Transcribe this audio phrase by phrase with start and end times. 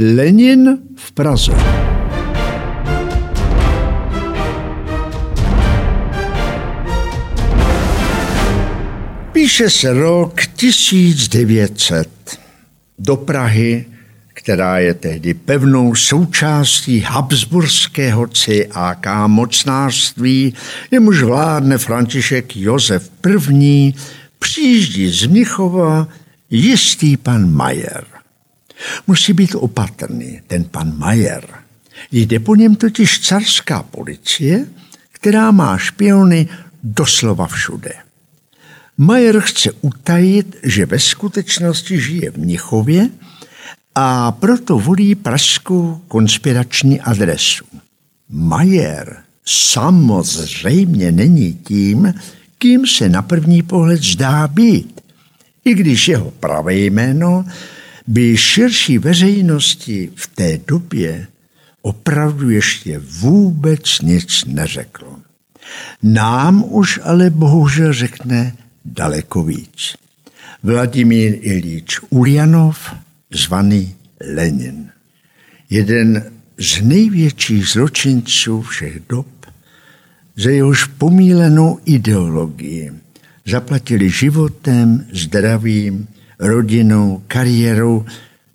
[0.00, 1.52] Lenin v Praze.
[9.32, 12.08] Píše se rok 1900.
[12.98, 13.84] Do Prahy,
[14.28, 20.54] která je tehdy pevnou součástí Habsburského CAK mocnářství,
[20.90, 23.10] jemuž vládne František Josef
[23.60, 23.92] I.,
[24.38, 26.08] přijíždí z Mnichova
[26.50, 28.13] jistý pan Majer.
[29.06, 31.46] Musí být opatrný, ten pan Majer.
[32.12, 34.66] Jde po něm totiž carská policie,
[35.12, 36.48] která má špiony
[36.82, 37.92] doslova všude.
[38.98, 43.08] Majer chce utajit, že ve skutečnosti žije v Mnichově
[43.94, 47.64] a proto volí pražskou konspirační adresu.
[48.28, 49.16] Majer
[49.46, 52.14] samozřejmě není tím,
[52.58, 55.00] kým se na první pohled zdá být,
[55.64, 57.44] i když jeho pravé jméno
[58.06, 61.26] by širší veřejnosti v té době
[61.82, 65.16] opravdu ještě vůbec nic neřeklo.
[66.02, 69.96] Nám už ale bohužel řekne daleko víc.
[70.62, 72.94] Vladimír Ilíč Uljanov,
[73.32, 73.94] zvaný
[74.34, 74.90] Lenin.
[75.70, 79.26] Jeden z největších zločinců všech dob,
[80.36, 82.92] za jehož pomílenou ideologii
[83.46, 88.06] zaplatili životem, zdravím, rodinou, kariérou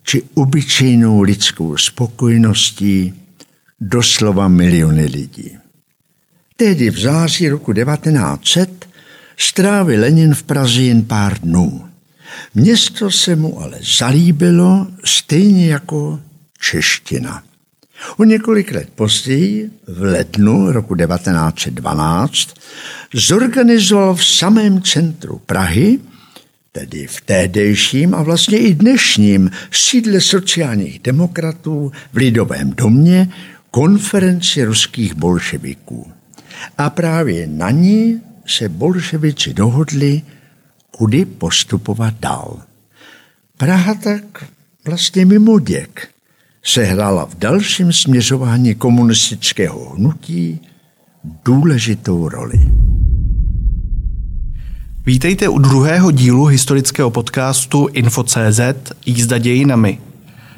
[0.04, 3.14] či obyčejnou lidskou spokojeností
[3.82, 5.58] doslova miliony lidí.
[6.56, 8.86] Tehdy v září roku 1900
[9.38, 11.86] strávil Lenin v Praze jen pár dnů.
[12.56, 16.20] Město se mu ale zalíbilo stejně jako
[16.62, 17.44] čeština.
[18.18, 22.54] O několik let později, v lednu roku 1912,
[23.14, 26.00] zorganizoval v samém centru Prahy,
[26.72, 33.30] tedy v tehdejším a vlastně i dnešním sídle sociálních demokratů v Lidovém domě,
[33.72, 36.12] konferenci ruských bolševiků.
[36.78, 40.22] A právě na ní se bolševici dohodli,
[40.92, 42.62] kudy postupovat dál.
[43.58, 44.46] Praha tak
[44.86, 46.08] vlastně mimo děk
[46.64, 50.60] sehrála v dalším směřování komunistického hnutí
[51.46, 52.60] důležitou roli.
[55.10, 58.60] Vítejte u druhého dílu historického podcastu Info.cz
[59.06, 60.00] Jízda dějinami.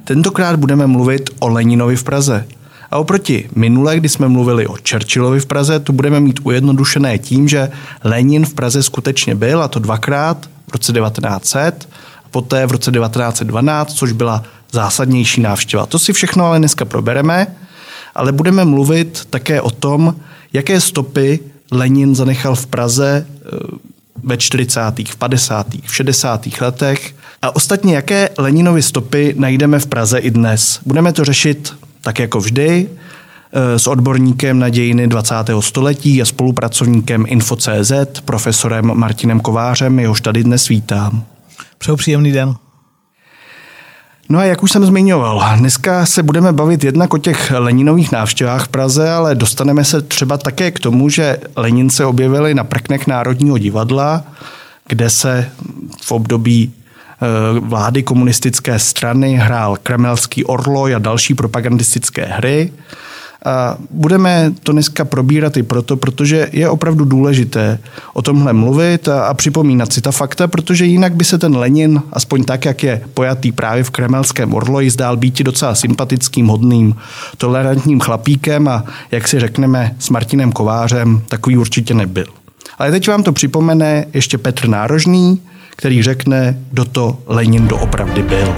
[0.03, 2.47] Tentokrát budeme mluvit o Leninovi v Praze–
[2.91, 7.47] a oproti minule, kdy jsme mluvili o Churchillovi v Praze, tu budeme mít ujednodušené tím,
[7.47, 7.71] že
[8.03, 11.89] Lenin v Praze skutečně byl, a to dvakrát v roce 1900
[12.25, 15.85] a poté v roce 1912, což byla zásadnější návštěva.
[15.85, 17.47] To si všechno ale dneska probereme,
[18.15, 20.15] ale budeme mluvit také o tom,
[20.53, 21.39] jaké stopy
[21.71, 23.90] Lenin zanechal v Praze eh,
[24.23, 24.79] ve 40.,
[25.09, 26.47] v 50., v 60.
[26.61, 30.79] letech a ostatně jaké Leninovy stopy najdeme v Praze i dnes.
[30.85, 32.89] Budeme to řešit tak jako vždy,
[33.53, 35.61] eh, s odborníkem na dějiny 20.
[35.61, 37.91] století a spolupracovníkem Info.cz,
[38.25, 41.23] profesorem Martinem Kovářem, jehož tady dnes vítám.
[41.77, 42.55] Přeju příjemný den.
[44.31, 48.65] No a jak už jsem zmiňoval, dneska se budeme bavit jednak o těch Leninových návštěvách
[48.65, 53.57] v Praze, ale dostaneme se třeba také k tomu, že Lenince objevili na prknech Národního
[53.57, 54.23] divadla,
[54.87, 55.51] kde se
[56.01, 56.73] v období
[57.23, 62.71] Eh, vlády komunistické strany hrál Kremelský orloj a další propagandistické hry.
[63.45, 67.79] A budeme to dneska probírat i proto, protože je opravdu důležité
[68.13, 72.01] o tomhle mluvit a, a připomínat si ta fakta, protože jinak by se ten Lenin,
[72.13, 76.95] aspoň tak, jak je pojatý právě v kremelském orloji, zdál být docela sympatickým, hodným,
[77.37, 82.25] tolerantním chlapíkem a jak si řekneme s Martinem Kovářem, takový určitě nebyl.
[82.77, 85.41] Ale teď vám to připomene ještě Petr Nárožný,
[85.75, 88.55] který řekne, kdo to Lenin doopravdy byl.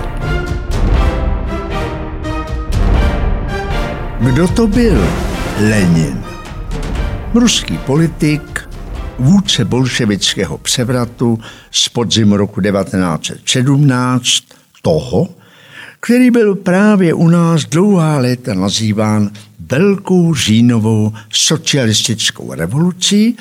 [4.23, 5.07] Kdo to byl
[5.59, 6.23] Lenin?
[7.34, 8.69] Ruský politik,
[9.19, 11.39] vůdce bolševického převratu
[11.72, 14.44] z podzimu roku 1917,
[14.81, 15.29] toho,
[16.00, 23.38] který byl právě u nás dlouhá léta nazýván Velkou říjnovou socialistickou revolucí,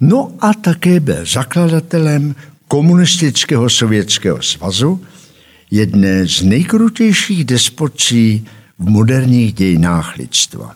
[0.00, 2.34] no a také byl zakladatelem
[2.68, 5.00] komunistického sovětského svazu,
[5.70, 8.46] jedné z nejkrutějších despocí
[8.78, 10.74] v moderních dějinách lidstva.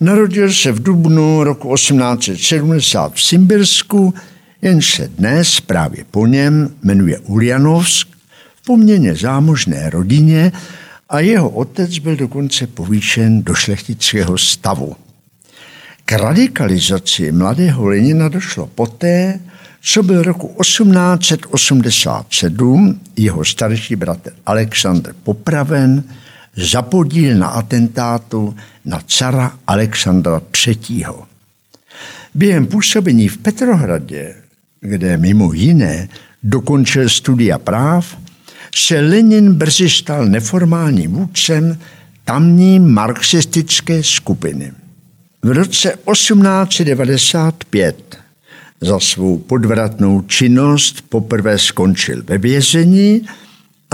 [0.00, 4.14] Narodil se v dubnu roku 1870 v Simbirsku,
[4.62, 8.08] jenž se dnes právě po něm jmenuje Uljanovsk,
[8.54, 10.52] v poměrně zámožné rodině
[11.08, 14.96] a jeho otec byl dokonce povýšen do šlechtického stavu.
[16.04, 19.40] K radikalizaci mladého Lenina došlo poté,
[19.82, 26.04] co byl roku 1887 jeho starší bratr Alexandr popraven
[26.56, 31.04] za podíl na atentátu na cara Alexandra III.
[32.34, 34.34] Během působení v Petrohradě,
[34.80, 36.08] kde mimo jiné
[36.42, 38.16] dokončil studia práv,
[38.74, 41.78] se Lenin brzy stal neformálním vůdcem
[42.24, 44.72] tamní marxistické skupiny.
[45.42, 48.18] V roce 1895
[48.80, 53.28] za svou podvratnou činnost poprvé skončil ve vězení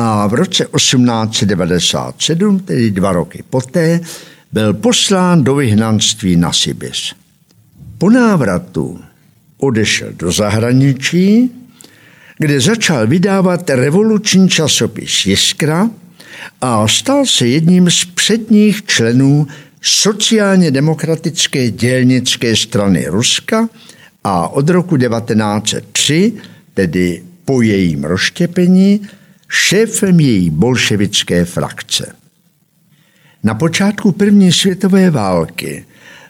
[0.03, 4.01] a v roce 1897, tedy dva roky poté,
[4.53, 7.15] byl poslán do vyhnanství na Sibiř.
[7.99, 9.01] Po návratu
[9.59, 11.51] odešel do zahraničí,
[12.39, 15.91] kde začal vydávat revoluční časopis Jiskra
[16.61, 19.47] a stal se jedním z předních členů
[19.83, 23.69] sociálně demokratické dělnické strany Ruska
[24.25, 26.33] a od roku 1903,
[26.75, 29.01] tedy po jejím rozštěpení,
[29.51, 32.15] šéfem její bolševické frakce.
[33.43, 35.85] Na počátku první světové války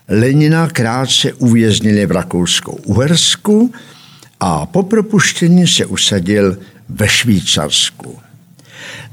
[0.08, 3.72] Lenina krátce uvěznili v Rakouskou-Uhersku
[4.40, 6.58] a po propuštění se usadil
[6.88, 8.18] ve Švýcarsku.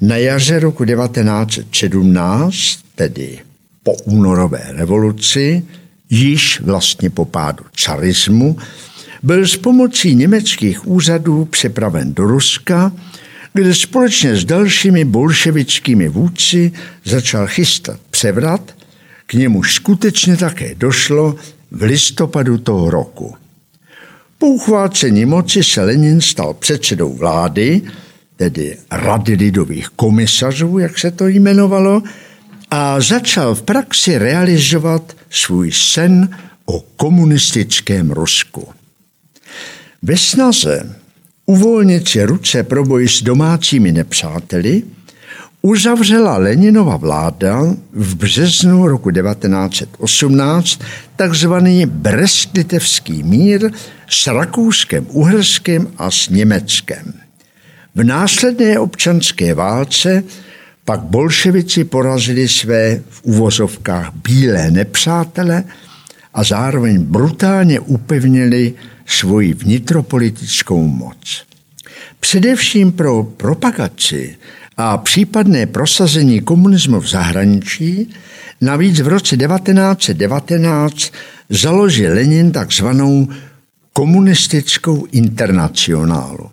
[0.01, 3.39] Na jaře roku 1917, tedy
[3.83, 5.65] po únorové revoluci,
[6.09, 8.57] již vlastně po pádu carismu,
[9.24, 12.92] byl s pomocí německých úřadů přepraven do Ruska,
[13.57, 16.71] kde společně s dalšími bolševickými vůdci
[17.04, 18.75] začal chystat převrat,
[19.25, 21.36] k němuž skutečně také došlo
[21.71, 23.36] v listopadu toho roku.
[24.38, 27.81] Po uchvácení moci se Lenin stal předsedou vlády,
[28.36, 32.04] tedy Rady lidových komisařů, jak se to jmenovalo,
[32.71, 38.68] a začal v praxi realizovat svůj sen o komunistickém Rusku.
[40.01, 40.95] Ve snaze
[41.48, 44.84] uvolnit si ruce pro boj s domácími nepřáteli
[45.62, 50.82] uzavřela Leninova vláda v březnu roku 1918
[51.16, 53.72] takzvaný Brest-Litevský mír
[54.10, 57.14] s Rakouskem, Uherskem a s Německem.
[57.96, 60.24] V následné občanské válce
[60.86, 65.64] pak bolševici porazili své v uvozovkách bílé nepřátele
[66.34, 68.74] a zároveň brutálně upevnili
[69.07, 71.45] svoji vnitropolitickou moc.
[72.19, 74.38] Především pro propagaci
[74.77, 78.13] a případné prosazení komunismu v zahraničí
[78.62, 81.13] navíc v roce 1919
[81.50, 83.27] založil Lenin takzvanou
[83.94, 86.51] komunistickou internacionálu.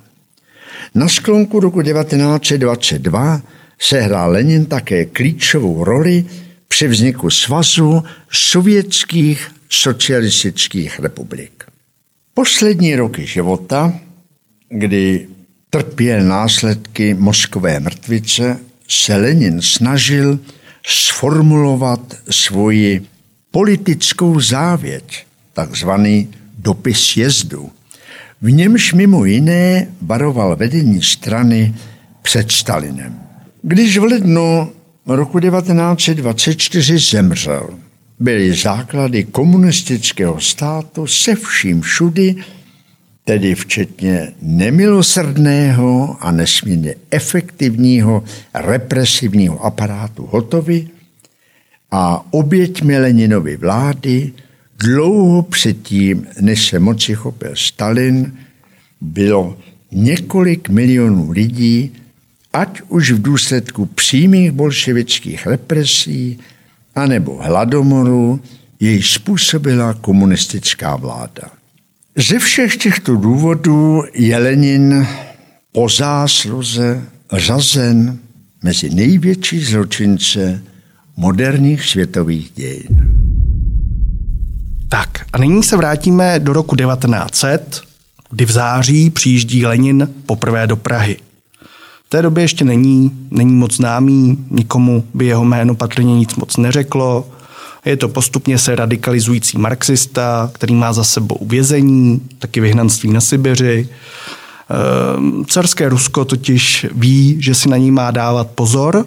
[0.95, 3.43] Na sklonku roku 1922
[3.79, 6.25] sehrál Lenin také klíčovou roli
[6.69, 8.03] při vzniku svazu
[8.33, 11.64] sovětských socialistických republik.
[12.35, 13.93] Poslední roky života,
[14.69, 15.27] kdy
[15.71, 18.59] trpěl následky mozkové mrtvice,
[18.89, 20.39] se Lenin snažil
[20.87, 23.07] sformulovat svoji
[23.51, 26.29] politickou závěť, takzvaný
[26.59, 27.71] dopis jezdu.
[28.43, 31.75] V němž mimo jiné varoval vedení strany
[32.23, 33.21] před Stalinem.
[33.63, 34.73] Když v lednu
[35.07, 37.69] roku 1924 zemřel,
[38.21, 42.37] byly základy komunistického státu se vším všudy,
[43.25, 48.25] tedy včetně nemilosrdného a nesmírně efektivního
[48.55, 50.89] represivního aparátu hotovy
[51.91, 54.33] a oběťmi Leninovy vlády
[54.79, 58.37] dlouho předtím, než se moci chopil Stalin,
[59.01, 59.59] bylo
[59.93, 61.93] několik milionů lidí,
[62.53, 66.39] ať už v důsledku přímých bolševických represí,
[66.95, 68.41] anebo hladomoru,
[68.81, 71.43] jej způsobila komunistická vláda.
[72.17, 75.07] Ze všech těchto důvodů je Lenin
[75.73, 78.19] po zásluze řazen
[78.63, 80.63] mezi největší zločince
[81.17, 83.25] moderních světových dějin.
[84.89, 87.81] Tak a nyní se vrátíme do roku 1900,
[88.31, 91.17] kdy v září přijíždí Lenin poprvé do Prahy.
[92.15, 97.27] Té době ještě není, není moc známý, nikomu by jeho jméno patrně nic moc neřeklo.
[97.85, 103.89] Je to postupně se radikalizující marxista, který má za sebou vězení, taky vyhnanství na Sibiři.
[104.69, 109.07] Ehm, carské Rusko totiž ví, že si na ní má dávat pozor,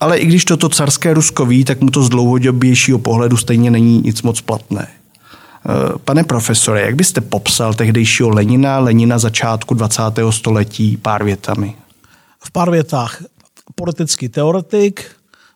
[0.00, 4.02] ale i když toto carské Rusko ví, tak mu to z dlouhodobějšího pohledu stejně není
[4.04, 4.88] nic moc platné.
[4.88, 10.02] Ehm, pane profesore, jak byste popsal tehdejšího Lenina, Lenina začátku 20.
[10.32, 11.74] století pár větami?
[12.44, 13.22] V pár větách.
[13.74, 15.10] Politický teoretik,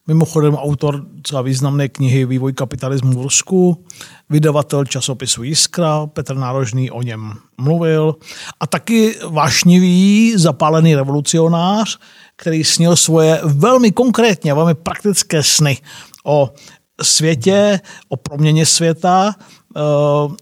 [0.06, 3.84] mimochodem autor třeba významné knihy Vývoj kapitalismu v Rusku,
[4.30, 8.16] vydavatel časopisu Jiskra, Petr Nárožný o něm mluvil.
[8.60, 11.98] A taky vášnivý, zapálený revolucionář,
[12.36, 15.78] který snil svoje velmi konkrétně, velmi praktické sny
[16.24, 16.52] o
[17.02, 19.34] světě, o proměně světa,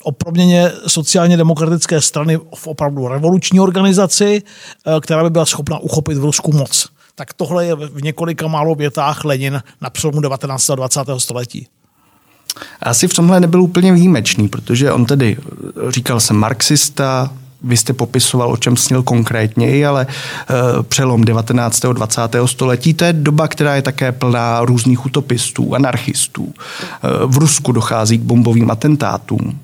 [0.02, 6.18] o proměně sociálně demokratické strany v opravdu revoluční organizaci, eh, která by byla schopna uchopit
[6.18, 6.88] v Rusku moc.
[7.14, 10.70] Tak tohle je v několika málo větách Lenin na přelomu 19.
[10.70, 11.20] a 20.
[11.20, 11.66] století.
[12.82, 15.36] Asi v tomhle nebyl úplně výjimečný, protože on tedy
[15.88, 17.30] říkal se marxista,
[17.62, 21.84] vy jste popisoval, o čem snil konkrétně, ale e, přelom 19.
[21.84, 22.20] a 20.
[22.46, 26.52] století, to je doba, která je také plná různých utopistů, anarchistů.
[26.52, 29.60] E, v Rusku dochází k bombovým atentátům.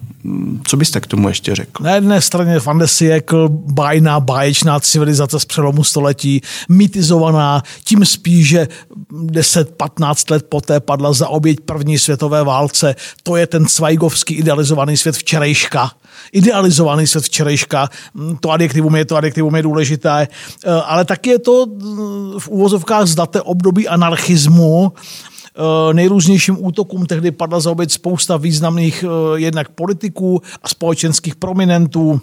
[0.66, 1.84] Co byste k tomu ještě řekl?
[1.84, 8.68] Na jedné straně Fandesiekl, bájná, báječná civilizace z přelomu století, mitizovaná, tím spíš, že
[9.12, 12.94] 10-15 let poté padla za oběť první světové válce.
[13.22, 15.90] To je ten Cvajgovský idealizovaný svět včerejška
[16.32, 17.88] idealizovaný svět včerejška.
[18.40, 23.06] To adjektivum je, to adjektivum je důležité, eh, ale taky je to mm, v úvozovkách
[23.06, 24.92] zdaté období anarchismu,
[25.92, 32.20] nejrůznějším útokům tehdy padla za oběť spousta významných eh, jednak politiků a společenských prominentů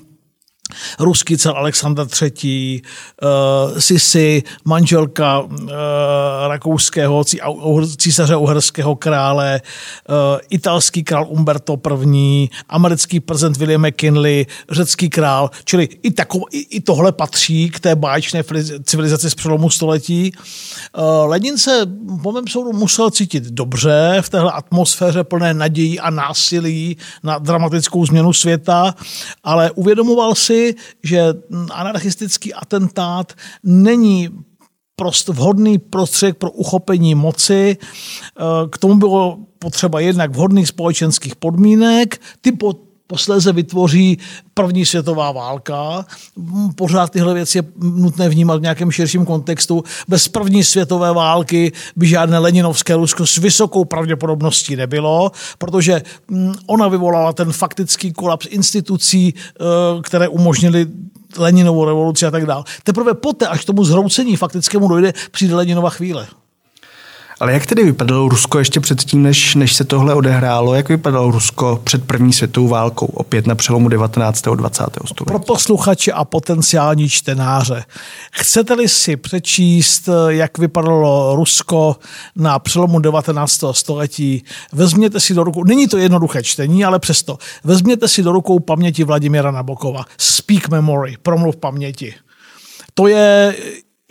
[0.99, 5.49] ruský cel Alexandr III, uh, Sisi, manželka uh,
[6.47, 7.23] rakouského
[7.97, 9.61] císaře uherského krále,
[10.09, 10.15] uh,
[10.49, 11.79] italský král Umberto
[12.13, 17.79] I, americký prezident William McKinley, řecký král, čili i, takov, i, i tohle patří k
[17.79, 18.43] té báječné
[18.83, 20.31] civilizaci z přelomu století.
[20.97, 21.81] Uh, Lenin se
[22.23, 28.05] po mém soudu musel cítit dobře v téhle atmosféře plné nadějí a násilí na dramatickou
[28.05, 28.95] změnu světa,
[29.43, 30.52] ale uvědomoval si,
[31.03, 31.33] že
[31.71, 33.33] anarchistický atentát
[33.63, 34.29] není
[34.95, 37.77] prost vhodný prostředek pro uchopení moci.
[37.77, 42.51] Eh, k tomu bylo potřeba jednak vhodných společenských podmínek, ty
[43.07, 44.17] posléze vytvoří
[44.53, 46.05] první světová válka.
[46.75, 49.83] Pořád tyhle věci je nutné vnímat v nějakém širším kontextu.
[50.07, 56.01] Bez první světové války by žádné Leninovské Rusko s vysokou pravděpodobností nebylo, protože
[56.67, 59.63] ona vyvolala ten faktický kolaps institucí, eh,
[60.01, 60.87] které umožnily
[61.37, 62.63] Leninovou revoluci a tak dále.
[62.83, 66.27] Teprve poté, až tomu zhroucení faktickému dojde, přijde Leninova chvíle.
[67.43, 70.73] Ale jak tedy vypadalo Rusko ještě předtím, než, než se tohle odehrálo?
[70.73, 74.47] Jak vypadalo Rusko před první světovou válkou, opět na přelomu 19.
[74.47, 74.83] a 20.
[74.83, 75.25] století?
[75.25, 77.85] Pro posluchače a potenciální čtenáře.
[78.33, 81.95] Chcete-li si přečíst, jak vypadalo Rusko
[82.35, 83.63] na přelomu 19.
[83.71, 88.59] století, vezměte si do rukou, není to jednoduché čtení, ale přesto, vezměte si do rukou
[88.59, 90.05] paměti Vladimira Nabokova.
[90.17, 92.13] Speak Memory, promluv paměti.
[92.93, 93.55] To je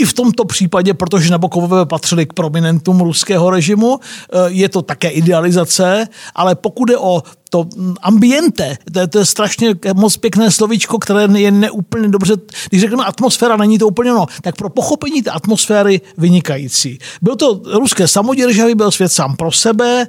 [0.02, 5.08] i v tomto případě, protože Nabokové patřili k prominentům ruského režimu, eh, je to také
[5.08, 7.68] idealizace, ale pokud je o to
[8.02, 12.34] ambiente, to je, to je strašně moc pěkné slovíčko, které je neúplně dobře,
[12.68, 16.98] když řekneme atmosféra, není to úplně ono, tak pro pochopení té atmosféry vynikající.
[17.22, 20.06] Byl to ruské samoděržavý, byl svět sám pro sebe,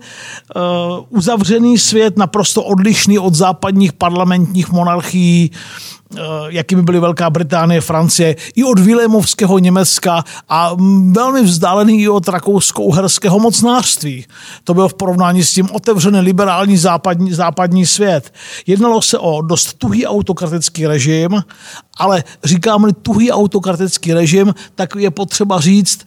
[0.55, 0.61] uh,
[1.09, 5.51] uzavřený svět, naprosto odlišný od západních parlamentních monarchií,
[6.02, 6.02] Eh,
[6.47, 10.71] jakými byly Velká Británie, Francie, i od Vilémovského Německa a
[11.11, 14.25] velmi vzdálený i od rakousko-uherského mocnářství.
[14.63, 18.33] To bylo v porovnání s tím otevřený liberální západní, západní svět.
[18.67, 21.43] Jednalo se o dost tuhý autokratický režim,
[21.97, 26.05] ale říkám-li tuhý autokratický režim, tak je potřeba říct e,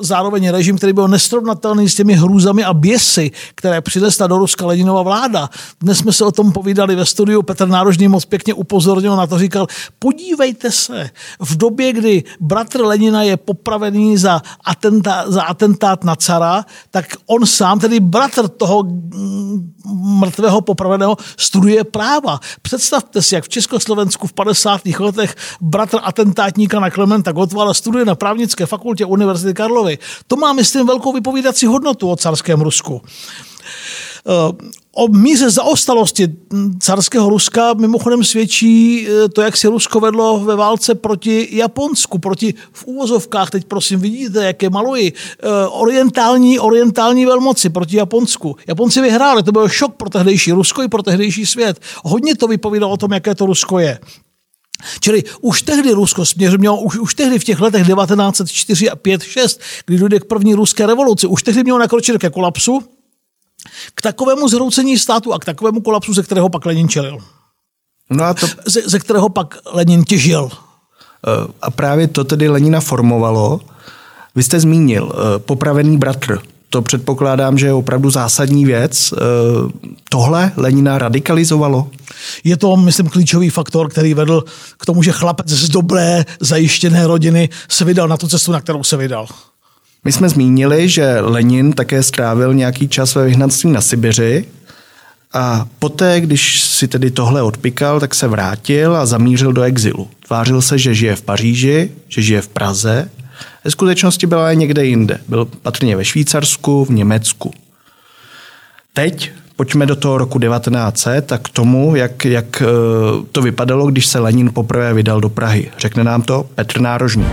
[0.00, 5.02] zároveň režim, který byl nesrovnatelný s těmi hrůzami a běsy, které přinesla do Ruska Leninova
[5.02, 5.50] vláda.
[5.80, 9.38] Dnes jsme se o tom povídali ve studiu, Petr Nárožný moc pěkně upozornil na to,
[9.38, 9.66] říkal,
[9.98, 16.64] podívejte se, v době, kdy bratr Lenina je popravený za, atentát, za atentát na cara,
[16.90, 22.40] tak on sám, tedy bratr toho mm, mrtvého popraveného, studuje práva.
[22.62, 25.03] Představte si, jak v Československu v 50 letech
[25.60, 29.98] bratr atentátníka na Klementa Gottwala studuje na právnické fakultě Univerzity Karlovy.
[30.26, 33.02] To má, myslím, velkou vypovídací hodnotu o carském Rusku.
[34.26, 36.28] Eh, o míře zaostalosti
[36.78, 42.54] carského Ruska mimochodem svědčí eh, to, jak si Rusko vedlo ve válce proti Japonsku, proti
[42.72, 48.56] v úvozovkách, teď prosím vidíte, jaké maluji, eh, orientální, orientální velmoci proti Japonsku.
[48.66, 51.80] Japonci vyhráli, to byl šok pro tehdejší Rusko i pro tehdejší svět.
[52.04, 53.98] Hodně to vypovídalo o tom, jaké to Rusko je.
[55.00, 59.22] Čili už tehdy Rusko směř mělo, už, už tehdy v těch letech 1904 a 5,
[59.22, 62.82] 6, kdy dojde k první ruské revoluci, už tehdy mělo nakročit ke kolapsu,
[63.94, 67.18] k takovému zhroucení státu a k takovému kolapsu, ze kterého pak Lenin čelil.
[68.10, 68.46] No a to...
[68.66, 70.50] ze, ze kterého pak Lenin těžil.
[70.52, 73.60] Eh, a právě to tedy Lenina formovalo.
[74.34, 79.14] Vy jste zmínil eh, popravený bratr to předpokládám, že je opravdu zásadní věc.
[80.08, 81.90] Tohle Lenina radikalizovalo?
[82.44, 84.44] Je to, myslím, klíčový faktor, který vedl
[84.78, 88.84] k tomu, že chlapec z dobré, zajištěné rodiny se vydal na tu cestu, na kterou
[88.84, 89.26] se vydal.
[90.04, 94.44] My jsme zmínili, že Lenin také strávil nějaký čas ve vyhnanství na Sibiři
[95.32, 100.08] a poté, když si tedy tohle odpikal, tak se vrátil a zamířil do exilu.
[100.26, 103.10] Tvářil se, že žije v Paříži, že žije v Praze.
[103.64, 105.18] Ve skutečnosti byla někde jinde.
[105.28, 107.52] Byl patrně ve Švýcarsku, v Německu.
[108.92, 112.66] Teď pojďme do toho roku 1900 a k tomu, jak, jak eh,
[113.32, 115.70] to vypadalo, když se Lenin poprvé vydal do Prahy.
[115.78, 117.26] Řekne nám to Petr Nárožný.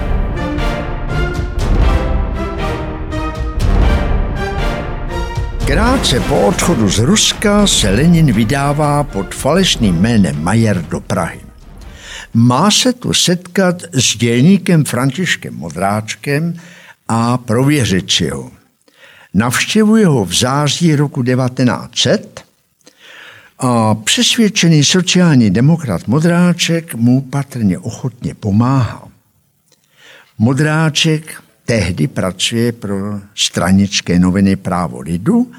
[5.65, 11.50] Krátce po odchodu z Ruska se Lenin vydává pod falešným jménem Majer do Prahy.
[12.33, 16.53] Má se tu setkat s dělníkem Františkem Modráčkem
[17.07, 18.51] a prověřit si ho.
[19.33, 22.45] Navštěvuje ho v září roku 1900
[23.59, 29.07] a přesvědčený sociální demokrat Modráček mu patrně ochotně pomáhá.
[30.37, 32.95] Modráček tehdy pracuje pro
[33.35, 35.51] stranické noviny Právo lidu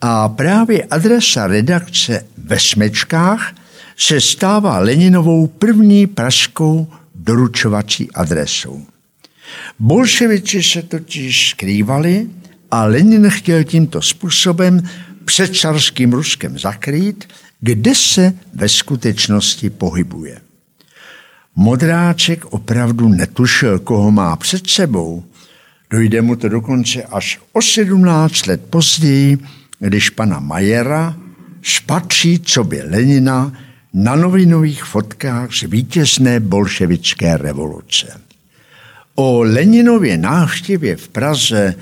[0.00, 3.52] a právě adresa redakce ve Smečkách
[4.00, 8.86] se stává Leninovou první pražskou doručovací adresou.
[9.78, 12.26] Bolševiči se totiž skrývali
[12.70, 14.82] a Lenin chtěl tímto způsobem
[15.24, 17.28] před carským Ruskem zakrýt,
[17.60, 20.40] kde se ve skutečnosti pohybuje.
[21.56, 25.24] Modráček opravdu netušil, koho má před sebou.
[25.90, 29.38] Dojde mu to dokonce až o 17 let později,
[29.78, 31.16] když pana Majera
[31.62, 33.52] spatří, co by Lenina
[33.92, 38.20] na novinových fotkách z vítězné bolševické revoluce.
[39.14, 41.74] O Leninově návštěvě v Praze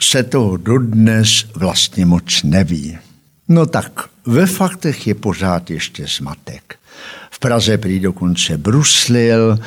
[0.00, 2.98] se toho dodnes vlastně moc neví.
[3.48, 6.76] No tak ve faktech je pořád ještě zmatek.
[7.30, 9.58] V Praze prý dokonce bruslil,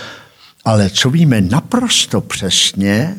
[0.65, 3.15] ale co víme naprosto přesně,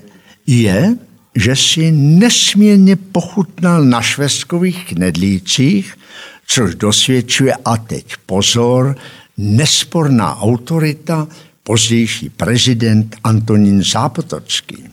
[0.46, 0.96] je,
[1.34, 5.98] že si nesmírně pochutnal na švestkových knedlících,
[6.46, 8.96] což dosvědčuje, a teď pozor,
[9.36, 11.28] nesporná autorita,
[11.62, 14.84] pozdější prezident Antonín Zápotocký.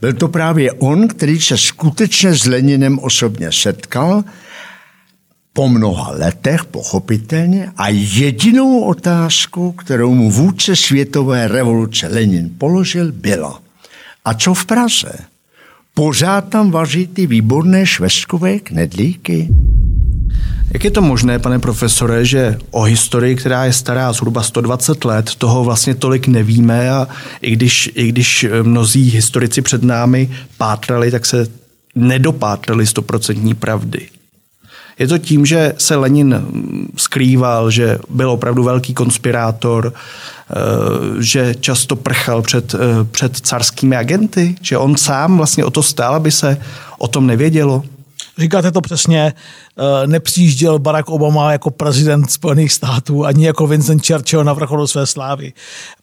[0.00, 4.24] Byl to právě on, který se skutečně s Leninem osobně setkal
[5.52, 13.62] po mnoha letech, pochopitelně, a jedinou otázku, kterou mu vůdce světové revoluce Lenin položil, byla
[14.24, 15.12] a co v Praze?
[15.94, 19.48] Pořád tam vaří ty výborné švestkové knedlíky?
[20.72, 25.34] Jak je to možné, pane profesore, že o historii, která je stará zhruba 120 let,
[25.38, 27.08] toho vlastně tolik nevíme a
[27.40, 31.46] i když, i když mnozí historici před námi pátrali, tak se
[31.94, 34.08] nedopátrali stoprocentní pravdy.
[34.98, 36.46] Je to tím, že se Lenin
[36.96, 40.54] skrýval, že byl opravdu velký konspirátor, eh,
[41.22, 42.78] že často prchal před, eh,
[43.10, 46.56] před carskými agenty, že on sám vlastně o to stál, aby se
[46.98, 47.82] o tom nevědělo.
[48.38, 54.44] Říkáte to přesně, eh, nepřijížděl Barack Obama jako prezident Spojených států, ani jako Vincent Churchill
[54.44, 55.52] na vrcholu své slávy.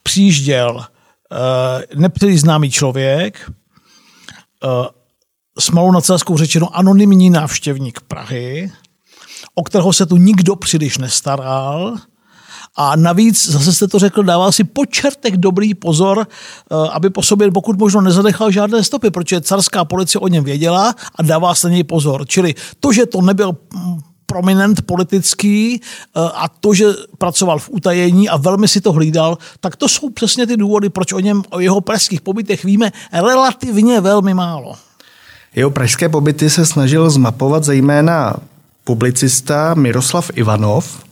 [0.03, 0.85] Přijížděl
[1.95, 3.51] nepříliš známý člověk,
[5.59, 8.71] s malou nadsázkou řečeno anonymní návštěvník Prahy,
[9.55, 11.97] o kterého se tu nikdo příliš nestaral,
[12.75, 17.23] a navíc, zase jste to řekl, dával si po čertech dobrý pozor, eh, aby po
[17.23, 21.69] sobě pokud možno nezanechal žádné stopy, protože carská policie o něm věděla a dává se
[21.69, 22.27] něj pozor.
[22.27, 26.85] Čili to, že to nebyl mm, prominent politický eh, a to, že
[27.17, 31.13] pracoval v utajení a velmi si to hlídal, tak to jsou přesně ty důvody, proč
[31.13, 34.75] o něm, o jeho pražských pobytech víme relativně velmi málo.
[35.55, 38.35] Jeho pražské pobyty se snažil zmapovat zejména
[38.83, 41.03] publicista Miroslav Ivanov.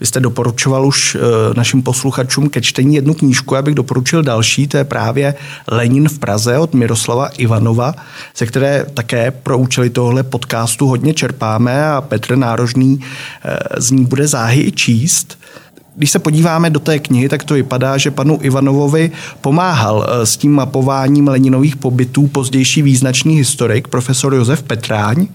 [0.00, 4.76] Vy jste doporučoval už eh, našim posluchačům ke čtení jednu knížku, abych doporučil další, to
[4.76, 5.34] je právě
[5.70, 7.94] Lenin v Praze od Miroslava Ivanova,
[8.36, 13.00] ze které také pro účely tohle podcastu hodně čerpáme a Petr Nárožný
[13.44, 15.38] eh, z ní bude záhy i číst.
[15.96, 20.36] Když se podíváme do té knihy, tak to vypadá, že panu Ivanovovi pomáhal eh, s
[20.36, 25.26] tím mapováním Leninových pobytů pozdější význačný historik, profesor Josef Petráň.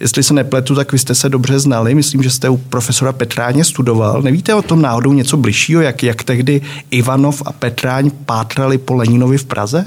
[0.00, 1.94] Jestli se nepletu, tak vy jste se dobře znali.
[1.94, 4.22] Myslím, že jste u profesora Petráně studoval.
[4.22, 9.38] Nevíte o tom náhodou něco bližšího, jak, jak tehdy Ivanov a Petráň pátrali po Leninovi
[9.38, 9.86] v Praze?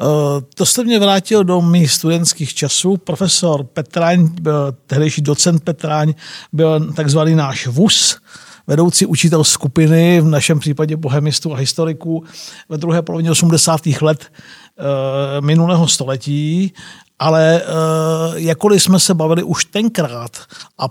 [0.00, 0.08] Uh,
[0.54, 2.96] to jste mě vrátil do mých studentských časů.
[2.96, 6.14] Profesor Petráň, byl, tehdejší docent Petráň,
[6.52, 8.18] byl takzvaný náš VUS,
[8.66, 12.24] vedoucí učitel skupiny, v našem případě bohemistů a historiků
[12.68, 13.80] ve druhé polovině 80.
[14.00, 14.30] let
[14.78, 16.72] Eh, minulého století
[17.18, 20.36] ale uh, jakkoliv jsme se bavili už tenkrát
[20.78, 20.84] a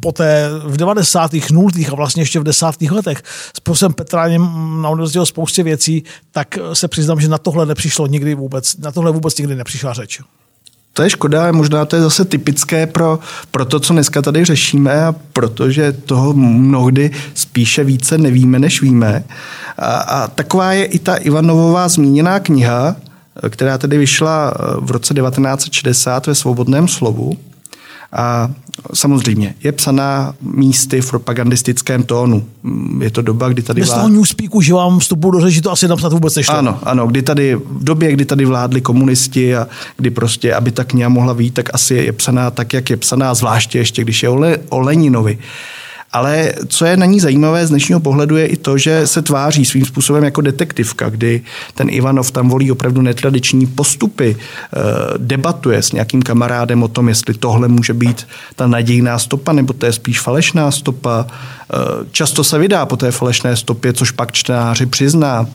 [0.00, 1.30] poté v 90.
[1.52, 1.70] 0.
[1.92, 2.66] a vlastně ještě v 10.
[2.90, 3.22] letech
[3.56, 4.42] s profesorem Petráněm
[4.82, 9.12] na univerzitě spoustě věcí, tak se přiznám, že na tohle nepřišlo nikdy vůbec, na tohle
[9.12, 10.20] vůbec nikdy nepřišla řeč.
[10.92, 13.18] To je škoda, ale možná to je zase typické pro,
[13.50, 19.24] pro to, co dneska tady řešíme a protože toho mnohdy spíše více nevíme, než víme.
[19.78, 22.96] A, a taková je i ta Ivanovová zmíněná kniha,
[23.48, 27.38] která tedy vyšla v roce 1960 ve Svobodném slovu.
[28.12, 28.50] A
[28.94, 32.46] samozřejmě je psaná místy v propagandistickém tónu.
[33.00, 33.80] Je to doba, kdy tady...
[33.80, 36.54] Bez toho newspeaku, že vám vstupu do řeči, to asi napsat vůbec nešlo.
[36.54, 40.84] Ano, ano, kdy tady, v době, kdy tady vládli komunisti a kdy prostě, aby ta
[40.84, 44.28] kniha mohla být, tak asi je psaná tak, jak je psaná, zvláště ještě, když je
[44.28, 45.38] o, Le, o Leninovi.
[46.12, 49.64] Ale co je na ní zajímavé z dnešního pohledu je i to, že se tváří
[49.64, 51.42] svým způsobem jako detektivka, kdy
[51.74, 54.78] ten Ivanov tam volí opravdu netradiční postupy, eh,
[55.18, 59.86] debatuje s nějakým kamarádem o tom, jestli tohle může být ta nadějná stopa, nebo to
[59.86, 61.26] je spíš falešná stopa.
[61.26, 61.76] Eh,
[62.10, 65.46] často se vydá po té falešné stopě, což pak čtenáři přizná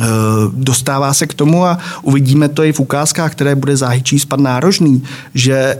[0.00, 0.04] eh,
[0.52, 4.42] dostává se k tomu a uvidíme to i v ukázkách, které bude záhy číst pan
[4.42, 5.76] Nárožný, že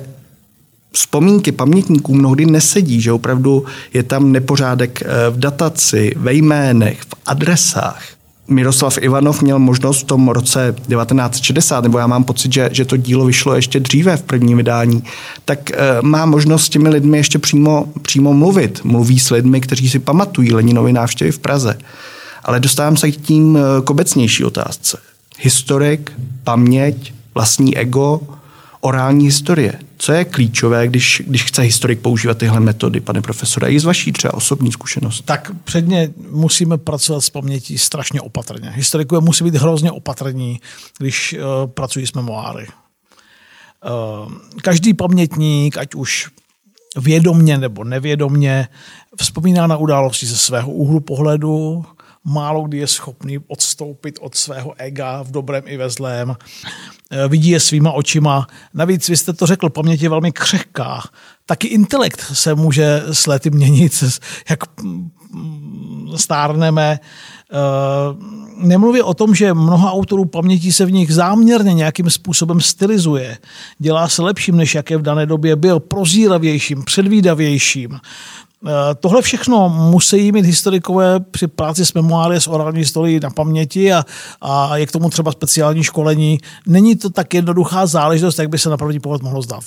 [0.92, 7.14] vzpomínky pamětníků mnohdy nesedí, že opravdu je tam nepořádek eh, v dataci, ve jménech, v
[7.26, 8.02] adresách.
[8.48, 12.96] Miroslav Ivanov měl možnost v tom roce 1960, nebo já mám pocit, že, že to
[12.96, 15.05] dílo vyšlo ještě dříve v prvním vydání,
[15.44, 18.85] tak e, má možnost s těmi lidmi ještě přímo, přímo mluvit.
[18.85, 21.78] Mluví s lidmi, kteří si pamatují Leninovi návštěvy v Praze.
[22.44, 24.98] Ale dostávám se k tím eh, k obecnější otázce.
[25.38, 26.12] Historik,
[26.44, 28.20] paměť, vlastní ego,
[28.85, 29.79] orální historie.
[29.99, 34.12] Co je klíčové, když, když chce historik používat tyhle metody, pane profesore, i z vaší
[34.12, 35.23] třeba osobní zkušenosti?
[35.25, 38.71] Tak předně musíme pracovat s pamětí strašně opatrně.
[38.75, 40.61] Historikové musí být hrozně opatrní,
[40.99, 42.66] když uh, pracují s memoáry.
[42.66, 46.29] Uh, každý pamětník, ať už
[46.97, 48.68] vědomně nebo nevědomně,
[49.21, 51.85] vzpomíná na události ze svého úhlu pohledu,
[52.25, 56.37] málo kdy je schopný odstoupit od svého ega v dobrém i ve zlém.
[57.11, 58.47] Eh, vidí je svýma očima.
[58.75, 61.03] Navíc, vy jste to řekl, paměť je velmi křehká.
[61.47, 64.05] Taky intelekt se může s lety měnit,
[64.51, 65.11] jak mm,
[66.17, 67.01] stárneme.
[67.53, 67.57] Eh,
[68.57, 73.39] nemluvě o tom, že mnoha autorů paměti se v nich záměrně nějakým způsobem stylizuje.
[73.79, 78.01] Dělá se lepším, než jaké v dané době byl, prozíravějším, předvídavějším.
[78.66, 83.92] Eh, tohle všechno musí mít historikové při práci s memoáry, s orální historií na paměti
[83.92, 84.05] a,
[84.40, 86.38] a je k tomu třeba speciální školení.
[86.66, 89.62] Není to tak jednoduchá záležitost, jak by se na první pohled mohlo zdát.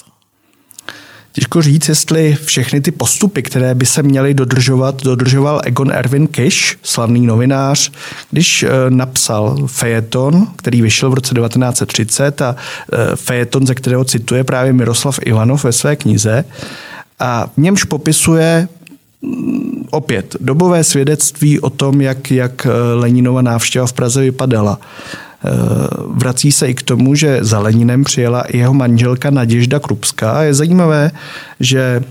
[1.36, 6.77] Těžko říct, jestli všechny ty postupy, které by se měly dodržovat, dodržoval Egon Erwin Kish,
[6.84, 7.91] slavný novinář,
[8.31, 14.43] když eh, napsal fejeton, který vyšel v roce 1930 a eh, fejeton, ze kterého cituje
[14.43, 16.45] právě Miroslav Ivanov ve své knize.
[17.19, 18.67] A v němž popisuje
[19.91, 24.79] opět dobové svědectví o tom, jak, jak eh, Leninova návštěva v Praze vypadala.
[24.79, 25.49] Eh,
[26.07, 30.43] vrací se i k tomu, že za Leninem přijela i jeho manželka Naděžda Krupská.
[30.43, 31.11] Je zajímavé,
[31.59, 32.01] že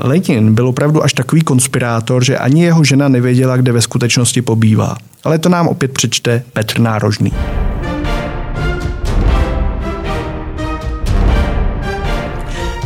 [0.00, 4.96] Lenin byl opravdu až takový konspirátor, že ani jeho žena nevěděla, kde ve skutečnosti pobývá.
[5.24, 7.32] Ale to nám opět přečte Petr Nárožný.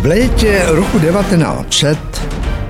[0.00, 1.98] V létě roku 1900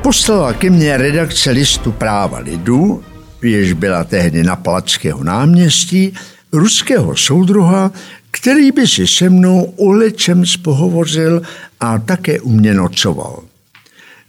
[0.09, 3.05] Poslala ke mně redakce listu Práva lidu,
[3.42, 6.12] jež byla tehdy na Palackého náměstí,
[6.53, 7.92] ruského soudruha,
[8.31, 11.42] který by si se mnou o lečem spohovořil
[11.81, 13.42] a také u mě nocoval.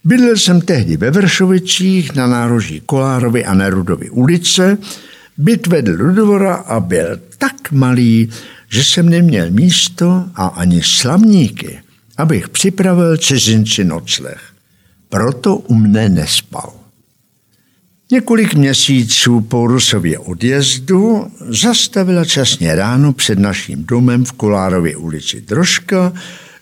[0.03, 4.77] Bydlel jsem tehdy ve Vršovicích na nároží Kolárovy a Nerudovy ulice.
[5.37, 8.29] Byt vedl do dvora a byl tak malý,
[8.69, 11.79] že jsem neměl místo a ani slamníky,
[12.17, 14.49] abych připravil cizinci nocleh
[15.09, 16.73] proto u mne nespal.
[18.11, 26.13] Několik měsíců po Rusově odjezdu zastavila časně ráno před naším domem v Kolárově ulici Drožka,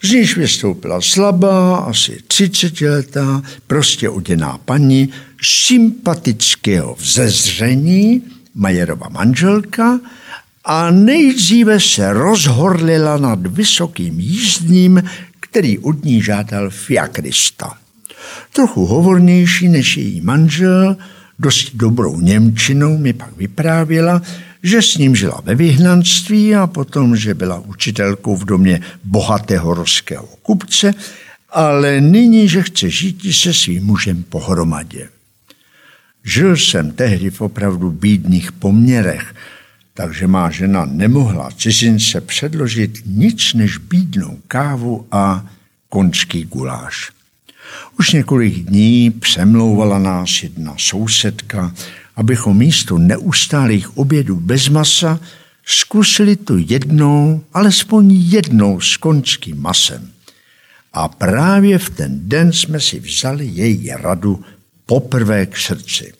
[0.03, 5.09] z níž vystoupila slabá, asi 30 letá, prostě oděná paní,
[5.41, 8.21] sympatického vzezření,
[8.55, 9.99] Majerova manželka,
[10.65, 15.03] a nejdříve se rozhorlila nad vysokým jízdním,
[15.39, 17.77] který od ní žádal fiakrista
[18.53, 20.97] trochu hovornější než její manžel,
[21.39, 24.21] dost dobrou Němčinou mi pak vyprávěla,
[24.63, 30.27] že s ním žila ve vyhnanství a potom, že byla učitelkou v domě bohatého ruského
[30.41, 30.93] kupce,
[31.49, 35.09] ale nyní, že chce žít se svým mužem pohromadě.
[36.23, 39.35] Žil jsem tehdy v opravdu bídných poměrech.
[39.93, 45.45] takže má žena nemohla cizince předložit nic než bídnou kávu a
[45.89, 47.16] končký guláš.
[47.99, 51.73] Už několik dní přemlouvala nás jedna sousedka,
[52.15, 55.19] abychom místo neustálých obědů bez masa
[55.65, 60.11] zkusili to jednou, alespoň jednou s končským masem.
[60.93, 64.43] A právě v ten den jsme si vzali její radu
[64.85, 66.13] poprvé k srdci.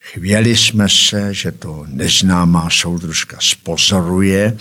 [0.00, 4.56] Chvěli jsme se, že to neznámá soudružka spozoruje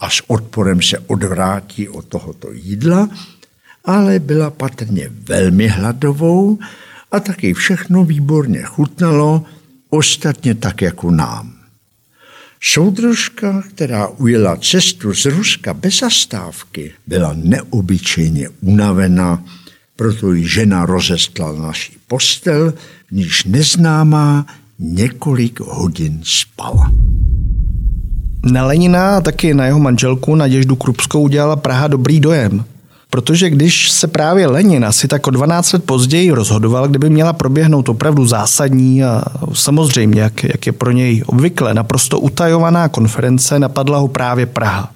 [0.00, 3.08] a s odporem se odvrátí od tohoto jídla,
[3.84, 6.58] ale byla patrně velmi hladovou
[7.12, 9.44] a taky všechno výborně chutnalo,
[9.90, 11.52] ostatně tak jako nám.
[12.60, 19.44] Soudružka, která ujela cestu z Ruska bez zastávky, byla neobyčejně unavená,
[19.96, 22.74] proto ji žena rozestlala naší postel,
[23.08, 24.46] v níž neznámá
[24.78, 26.92] několik hodin spala.
[28.52, 32.64] Na Lenina a taky na jeho manželku Naděždu Krupskou udělala Praha dobrý dojem.
[33.12, 37.88] Protože když se právě Lenin asi tak o 12 let později rozhodoval, kdyby měla proběhnout
[37.88, 39.22] opravdu zásadní a
[39.52, 44.90] samozřejmě, jak, jak je pro něj obvykle, naprosto utajovaná konference, napadla ho právě Praha.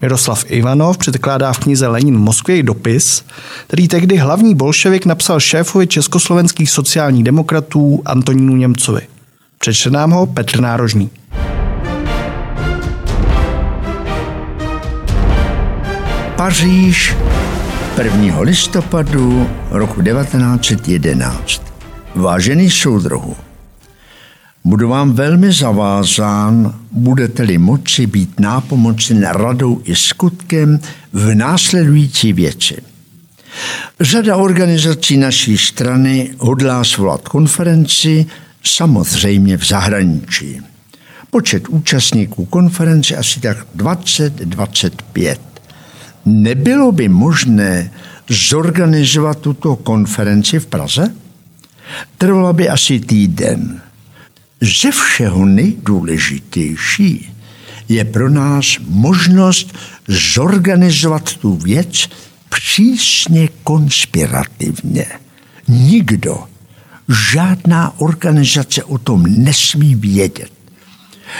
[0.00, 3.24] Miroslav Ivanov předkládá v knize Lenin v Moskvě dopis,
[3.66, 9.02] který tehdy hlavní bolševik napsal šéfovi československých sociálních demokratů Antonínu Němcovi.
[9.58, 11.10] Přečte nám ho Petr Nárožný.
[16.36, 17.16] Paříž
[18.02, 18.40] 1.
[18.40, 21.62] listopadu roku 1911.
[22.14, 23.36] Vážený soudruhu,
[24.64, 30.80] budu vám velmi zavázán, budete-li moci být nápomocen radou i skutkem
[31.12, 32.82] v následující věci.
[34.00, 38.26] Řada organizací naší strany hodlá svolat konferenci,
[38.64, 40.60] samozřejmě v zahraničí.
[41.30, 45.36] Počet účastníků konference asi tak 20-25.
[46.26, 47.90] Nebylo by možné
[48.28, 51.14] zorganizovat tuto konferenci v Praze?
[52.18, 53.80] Trvala by asi týden.
[54.60, 57.34] Ze všeho nejdůležitější
[57.88, 59.74] je pro nás možnost
[60.08, 62.08] zorganizovat tu věc
[62.48, 65.06] přísně konspirativně.
[65.68, 66.44] Nikdo,
[67.32, 70.52] žádná organizace o tom nesmí vědět.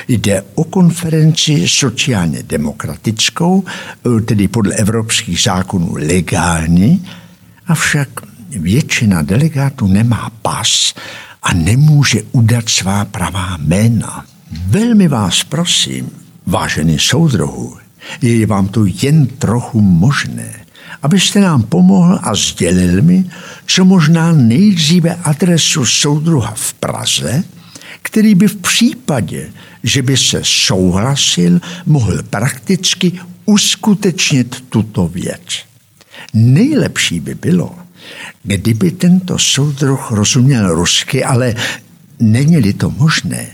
[0.09, 3.65] Jde o konferenci sociálně demokratickou,
[4.25, 7.07] tedy podle evropských zákonů legální,
[7.67, 8.09] avšak
[8.51, 10.95] většina delegátů nemá pas
[11.43, 14.25] a nemůže udat svá pravá jména.
[14.67, 16.11] Velmi vás prosím,
[16.47, 17.77] vážený soudruhu,
[18.23, 20.55] je vám to jen trochu možné,
[21.03, 23.31] abyste nám pomohl a sdělil mi,
[23.67, 27.45] co možná nejdříve adresu soudruha v Praze,
[28.05, 29.51] který by v případě,
[29.83, 35.65] že by se souhlasil, mohl prakticky uskutečnit tuto věc.
[36.35, 37.75] Nejlepší by bylo,
[38.43, 41.55] kdyby tento soudruh rozuměl rusky, ale
[42.21, 43.47] není-li to možné,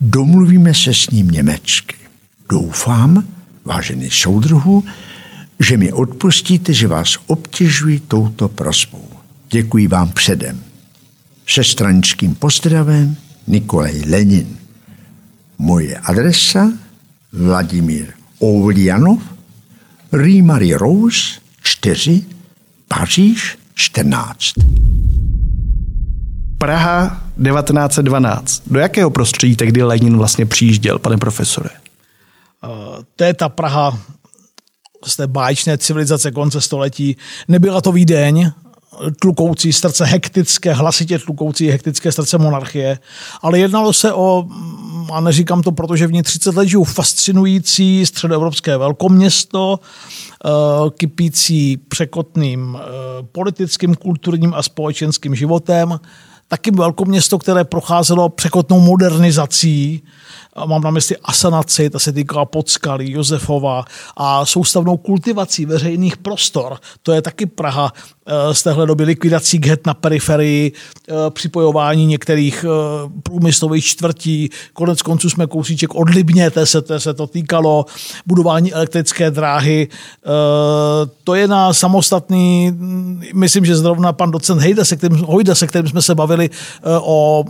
[0.00, 1.96] domluvíme se s ním německy.
[2.48, 3.24] Doufám,
[3.64, 4.84] vážený soudruhu,
[5.60, 9.08] že mi odpustíte, že vás obtěžuji touto prosbou.
[9.50, 10.62] Děkuji vám předem.
[11.46, 14.58] Se stranickým pozdravem Nikolaj Lenin.
[15.58, 16.72] Moje adresa
[17.32, 19.22] Vladimír Ovlianov,
[20.12, 22.22] Rýmary Rose 4,
[22.88, 24.52] Paříž 14.
[26.58, 28.62] Praha 1912.
[28.66, 31.70] Do jakého prostředí tehdy Lenin vlastně přijížděl, pane profesore?
[31.70, 33.98] Uh, to je ta Praha
[35.04, 37.16] z té báječné civilizace konce století.
[37.48, 38.50] Nebyla to Vídeň,
[39.20, 42.98] tlukoucí srdce, hektické, hlasitě tlukoucí hektické srdce monarchie,
[43.42, 44.44] ale jednalo se o,
[45.12, 50.50] a neříkám to, protože v ní 30 let žiju, fascinující středoevropské velkoměsto, eh,
[50.90, 52.86] kypící překotným eh,
[53.22, 56.00] politickým, kulturním a společenským životem,
[56.48, 60.02] taky velkoměsto, které procházelo překotnou modernizací,
[60.66, 63.84] mám na mysli asanaci, ta se týká Podskalí, Josefova
[64.16, 66.76] a soustavnou kultivací veřejných prostor.
[67.02, 67.92] To je taky Praha
[68.26, 70.72] eh, z téhle doby likvidací get na periferii,
[71.08, 74.50] eh, připojování některých eh, průmyslových čtvrtí.
[74.72, 77.86] Konec konců jsme kousíček od Libně, té se, té se to týkalo,
[78.26, 79.88] budování elektrické dráhy.
[81.24, 82.72] To je na samostatný,
[83.34, 86.50] myslím, že zrovna pan docent Hejda, se kterým, Hojda, se kterým jsme se bavili
[87.00, 87.44] o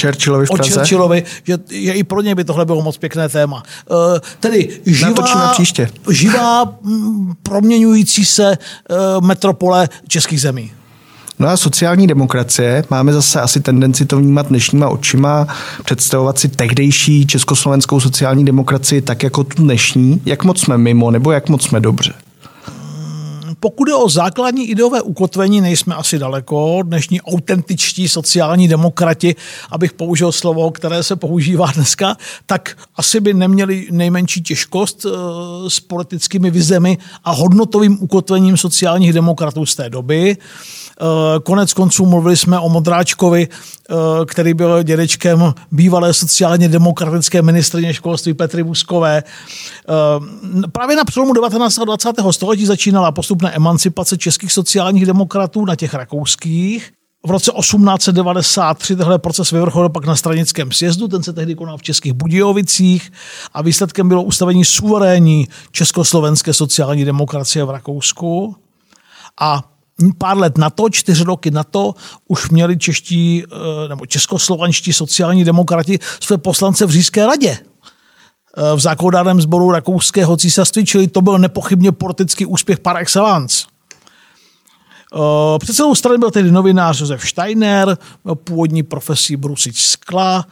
[0.00, 0.70] Churchillovi v Praze.
[0.70, 3.62] O Churchillovi, že, že i pro ně by tohle bylo moc pěkné téma.
[3.90, 3.96] Uh,
[4.40, 5.88] tedy živá, příště.
[6.10, 6.74] živá
[7.42, 8.58] proměňující se
[9.18, 10.72] uh, metropole českých zemí.
[11.38, 15.46] No a sociální demokracie, máme zase asi tendenci to vnímat dnešníma očima,
[15.84, 20.22] představovat si tehdejší československou sociální demokracii tak jako tu dnešní.
[20.26, 22.12] Jak moc jsme mimo, nebo jak moc jsme dobře?
[23.60, 26.82] Pokud je o základní ideové ukotvení, nejsme asi daleko.
[26.82, 29.36] Dnešní autentičtí sociální demokrati,
[29.70, 35.10] abych použil slovo, které se používá dneska, tak asi by neměli nejmenší těžkost eh,
[35.70, 40.36] s politickými vizemi a hodnotovým ukotvením sociálních demokratů z té doby.
[40.36, 43.94] Eh, konec konců mluvili jsme o Modráčkovi, eh,
[44.26, 49.22] který byl dědečkem bývalé sociálně demokratické ministrině školství Petry Buskové.
[50.72, 51.78] Právě na přelomu 19.
[51.78, 52.32] a 20.
[52.32, 53.12] století začínala
[53.52, 56.92] emancipace českých sociálních demokratů na těch rakouských.
[57.26, 61.82] V roce 1893 tenhle proces vyvrcholil pak na stranickém sjezdu, ten se tehdy konal v
[61.82, 63.12] Českých Budějovicích
[63.54, 68.56] a výsledkem bylo ustavení suverénní československé sociální demokracie v Rakousku.
[69.40, 69.62] A
[70.18, 71.94] pár let na to, čtyři roky na to,
[72.28, 77.58] už měli čeští eh, nebo českoslovenští sociální demokrati své poslance v Říjské radě
[78.74, 83.64] v zákonodárném sboru rakouského císařství, čili to byl nepochybně politický úspěch par excellence.
[85.14, 87.98] Eh, předsedou strany byl tedy novinář Josef Steiner,
[88.34, 90.46] původní profesí brusič skla,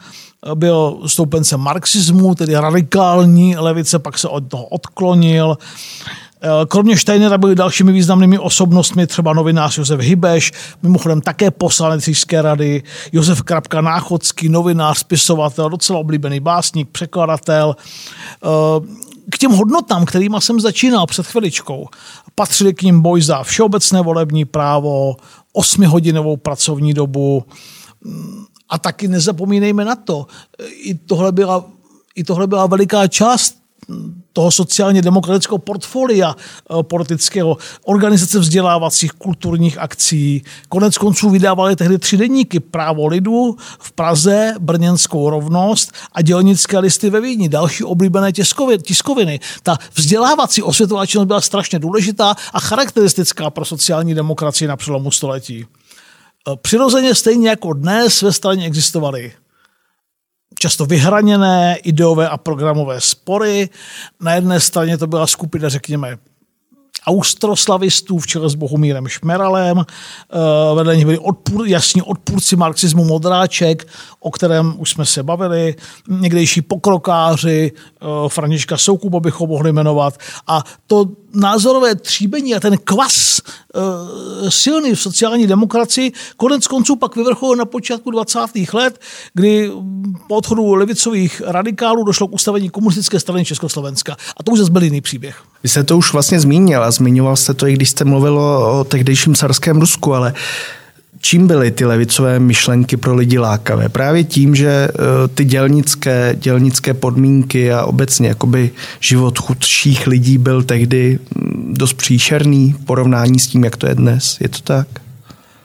[0.55, 5.57] byl stoupencem marxismu, tedy radikální levice, pak se od toho odklonil.
[6.41, 12.41] Eh, kromě Steinera byli dalšími významnými osobnostmi, třeba novinář Josef Hybeš, mimochodem také poslanec Říšské
[12.41, 17.75] rady, Josef Krapka Náchodský, novinář, spisovatel, docela oblíbený básník, překladatel.
[17.75, 21.87] Eh, k těm hodnotám, kterými jsem začínal před chviličkou,
[22.35, 25.15] patřili k ním boj za všeobecné volební právo,
[25.53, 27.43] osmihodinovou pracovní dobu
[28.03, 30.27] mm, a taky nezapomínejme na to,
[30.83, 31.65] i tohle byla,
[32.15, 33.55] i tohle byla veliká část
[34.33, 40.43] toho sociálně demokratického portfolia eh, politického, organizace vzdělávacích kulturních akcí.
[40.69, 47.09] Konec konců vydávali tehdy tři denníky Právo lidu v Praze, Brněnskou rovnost a dělnické listy
[47.09, 47.49] ve Vídni.
[47.49, 48.31] Další oblíbené
[48.81, 49.39] tiskoviny.
[49.63, 55.65] Ta vzdělávací osvětová činnost byla strašně důležitá a charakteristická pro sociální demokracii na přelomu století.
[55.65, 59.33] Eh, přirozeně stejně jako dnes ve straně existovaly
[60.59, 63.69] často vyhraněné ideové a programové spory.
[64.19, 66.17] Na jedné straně to byla skupina, řekněme,
[67.07, 69.79] austroslavistů v čele s Bohumírem Šmeralem.
[69.79, 73.87] Eh, vedle nich byli odpůr, jasní odpůrci marxismu Modráček,
[74.19, 75.75] o kterém už jsme se bavili,
[76.09, 80.17] někdejší pokrokáři, eh, Františka Soukuba bychom mohli jmenovat.
[80.47, 87.15] A to názorové tříbení a ten kvas e, silný v sociální demokracii konec konců pak
[87.15, 88.39] vyvrcholil na počátku 20.
[88.73, 89.01] let,
[89.33, 89.71] kdy
[90.27, 94.17] po odchodu levicových radikálů došlo k ustavení komunistické strany Československa.
[94.37, 95.43] A to už zase byl jiný příběh.
[95.63, 98.83] Vy jste to už vlastně zmínil a zmiňoval jste to, i když jste mluvil o,
[98.83, 100.33] tehdejším carském Rusku, ale
[101.21, 103.89] čím byly ty levicové myšlenky pro lidi lákavé?
[103.89, 110.63] Právě tím, že eh, ty dělnické, dělnické podmínky a obecně jakoby život chudších lidí byl
[110.63, 114.37] tehdy mm, dost příšerný v porovnání s tím, jak to je dnes.
[114.41, 114.87] Je to tak?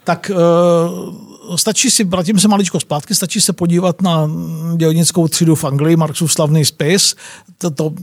[0.03, 4.29] Tak uh, stačí si, vrátím se maličko zpátky, stačí se podívat na
[4.75, 7.15] dělnickou třídu v Anglii, Marxův slavný spis.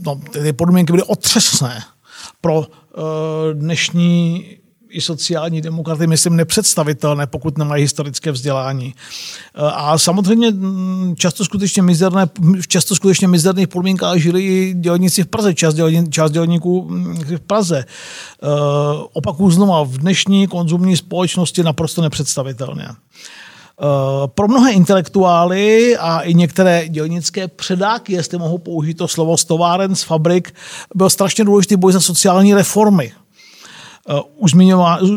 [0.05, 1.83] No, ty podmínky byly otřesné
[2.41, 2.65] pro uh,
[3.53, 4.45] dnešní
[4.93, 8.93] i sociální demokraty, myslím, nepředstavitelné, pokud nemají historické vzdělání.
[9.55, 12.29] A samozřejmě mm, často skutečně mizerné,
[12.61, 17.15] v často skutečně mizerných podmínkách žili i dělníci v Praze, část, dělní, část dělníků mm,
[17.15, 17.77] v Praze.
[17.79, 17.85] E,
[19.13, 22.95] opakuju znovu, v dnešní konzumní společnosti naprosto nepředstavitelné.
[24.27, 29.95] Pro mnohé intelektuály a i některé dělnické předáky, jestli mohu použít to slovo z továren,
[29.95, 30.55] z fabrik,
[30.95, 33.11] byl strašně důležitý boj za sociální reformy.
[34.09, 34.51] Eh, už,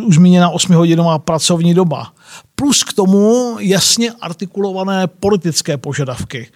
[0.09, 2.13] zmíněná, 8-hodinová pracovní doba.
[2.55, 6.49] Plus k tomu jasně artikulované politické požadavky.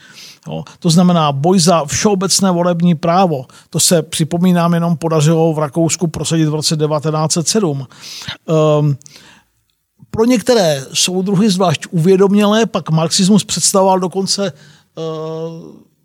[0.48, 3.46] Jo, to znamená boj za všeobecné volební právo.
[3.70, 7.78] To se, připomínám, jenom podařilo v Rakousku prosadit v roce 1907.
[7.78, 7.86] Um,
[8.48, 8.96] ehm,
[10.10, 15.04] pro některé soudruhy, zvlášť uvědomělé, pak marxismus představoval dokonce uh,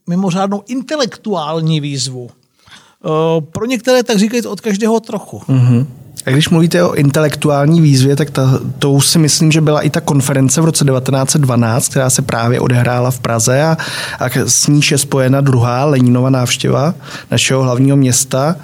[0.09, 2.23] mimořádnou intelektuální výzvu.
[2.23, 5.39] Uh, pro některé, tak říkají, od každého trochu.
[5.39, 5.85] Mm-hmm.
[6.25, 9.89] A když mluvíte o intelektuální výzvě, tak ta, to už si myslím, že byla i
[9.89, 13.77] ta konference v roce 1912, která se právě odehrála v Praze a,
[14.19, 16.93] a s níž je spojena druhá Leninova návštěva
[17.31, 18.55] našeho hlavního města.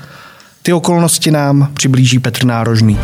[0.63, 2.99] Ty okolnosti nám přiblíží Petr Nárožný.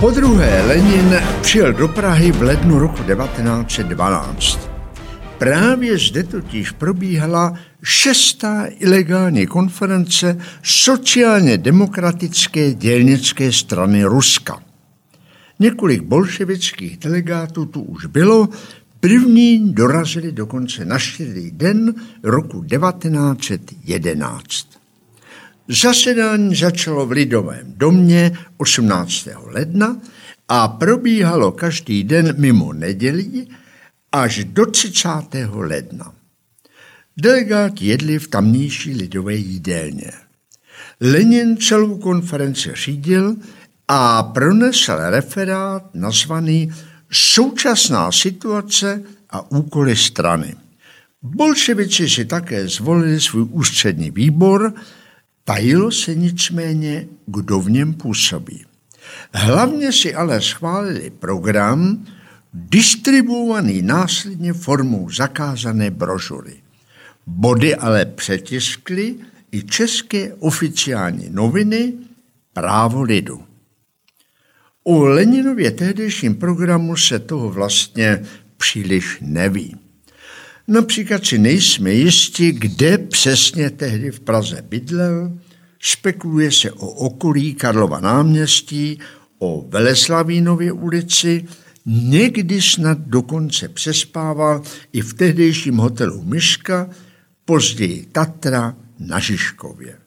[0.00, 4.75] Po druhé Lenin přijel do Prahy v lednu roku 1912.
[5.38, 14.62] Právě zde totiž probíhala šestá ilegální konference sociálně demokratické dělnické strany Ruska.
[15.58, 18.48] Několik bolševických delegátů tu už bylo,
[19.00, 24.68] první dorazili dokonce na štědrý den roku 1911.
[25.68, 29.28] Zasedání začalo v Lidovém domě 18.
[29.44, 29.96] ledna
[30.48, 33.48] a probíhalo každý den mimo nedělí
[34.22, 35.08] až do 30.
[35.52, 36.12] ledna.
[37.16, 40.12] Delegáti jedli v tamnější lidové jídelně.
[41.00, 43.36] Lenin celou konferenci řídil
[43.88, 46.72] a pronesl referát nazvaný
[47.12, 50.54] Současná situace a úkoly strany.
[51.22, 54.74] Bolševici si také zvolili svůj ústřední výbor,
[55.44, 58.64] tajilo se nicméně, kdo v něm působí.
[59.34, 62.06] Hlavně si ale schválili program,
[62.56, 66.56] distribuovaný následně formou zakázané brožury.
[67.26, 69.14] Body ale přetiskly
[69.52, 71.92] i české oficiální noviny
[72.52, 73.44] Právo lidu.
[74.84, 78.22] O Leninově tehdejším programu se toho vlastně
[78.56, 79.76] příliš neví.
[80.68, 85.38] Například si nejsme jisti, kde přesně tehdy v Praze bydlel,
[85.80, 88.98] spekuluje se o okolí Karlova náměstí,
[89.38, 91.44] o Veleslavínově ulici,
[91.86, 94.62] někdy snad dokonce přespával
[94.92, 96.90] i v tehdejším hotelu Myška,
[97.44, 99.98] později Tatra na Žižkově.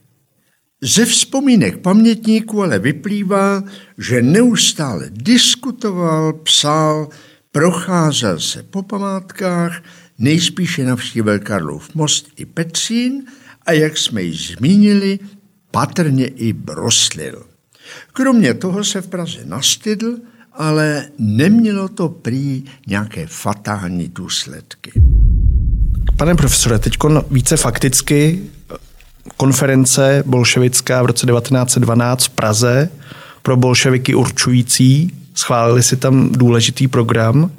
[0.81, 3.63] Ze vzpomínek pamětníků ale vyplývá,
[3.97, 7.09] že neustále diskutoval, psal,
[7.51, 9.83] procházel se po památkách,
[10.17, 13.23] nejspíše navštívil Karlov most i Petřín
[13.65, 15.19] a jak jsme již zmínili,
[15.71, 17.45] patrně i broslil.
[18.13, 20.17] Kromě toho se v Praze nastydl,
[20.59, 24.91] ale nemělo to prý nějaké fatální důsledky.
[26.17, 26.97] Pane profesore, teď
[27.31, 28.39] více fakticky
[29.37, 32.89] konference bolševická v roce 1912 v Praze
[33.41, 37.51] pro bolševiky určující, schválili si tam důležitý program.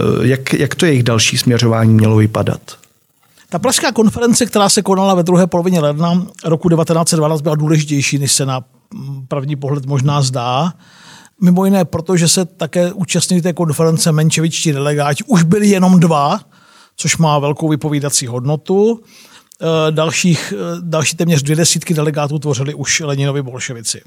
[0.00, 2.60] Eh, jak, jak to jejich další směřování mělo vypadat?
[3.48, 8.32] Ta pražská konference, která se konala ve druhé polovině ledna roku 1912, byla důležitější, než
[8.32, 8.60] se na
[9.28, 10.72] první pohled možná zdá.
[11.40, 15.24] Mimo jiné, protože se také účastnili té konference menševičtí delegáti.
[15.24, 16.40] Už byli jenom dva,
[16.96, 19.00] což má velkou vypovídací hodnotu.
[19.60, 24.00] Eh, dalších, eh, další téměř dvě desítky delegátů tvořili už Leninovi bolševici.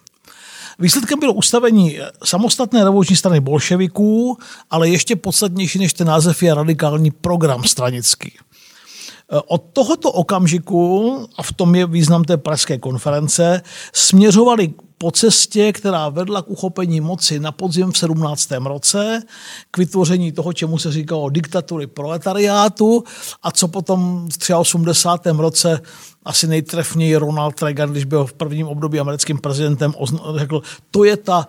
[0.79, 4.37] Výsledkem bylo ustavení samostatné revoluční strany bolševiků,
[4.69, 8.33] ale ještě podstatnější než ten název je radikální program stranický.
[8.37, 13.61] Eh, od tohoto okamžiku, a v tom je význam té pražské konference,
[13.93, 18.51] směřovali po cestě, která vedla k uchopení moci na podzim v 17.
[18.51, 19.23] roce,
[19.71, 23.03] k vytvoření toho, čemu se říkalo diktatury proletariátu
[23.43, 25.29] a co potom v 83.
[25.37, 25.81] roce
[26.25, 29.93] asi nejtrefněji Ronald Reagan, když byl v prvním období americkým prezidentem,
[30.35, 31.47] řekl, to je ta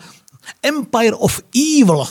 [0.63, 1.41] Empire of
[1.83, 2.05] Evil,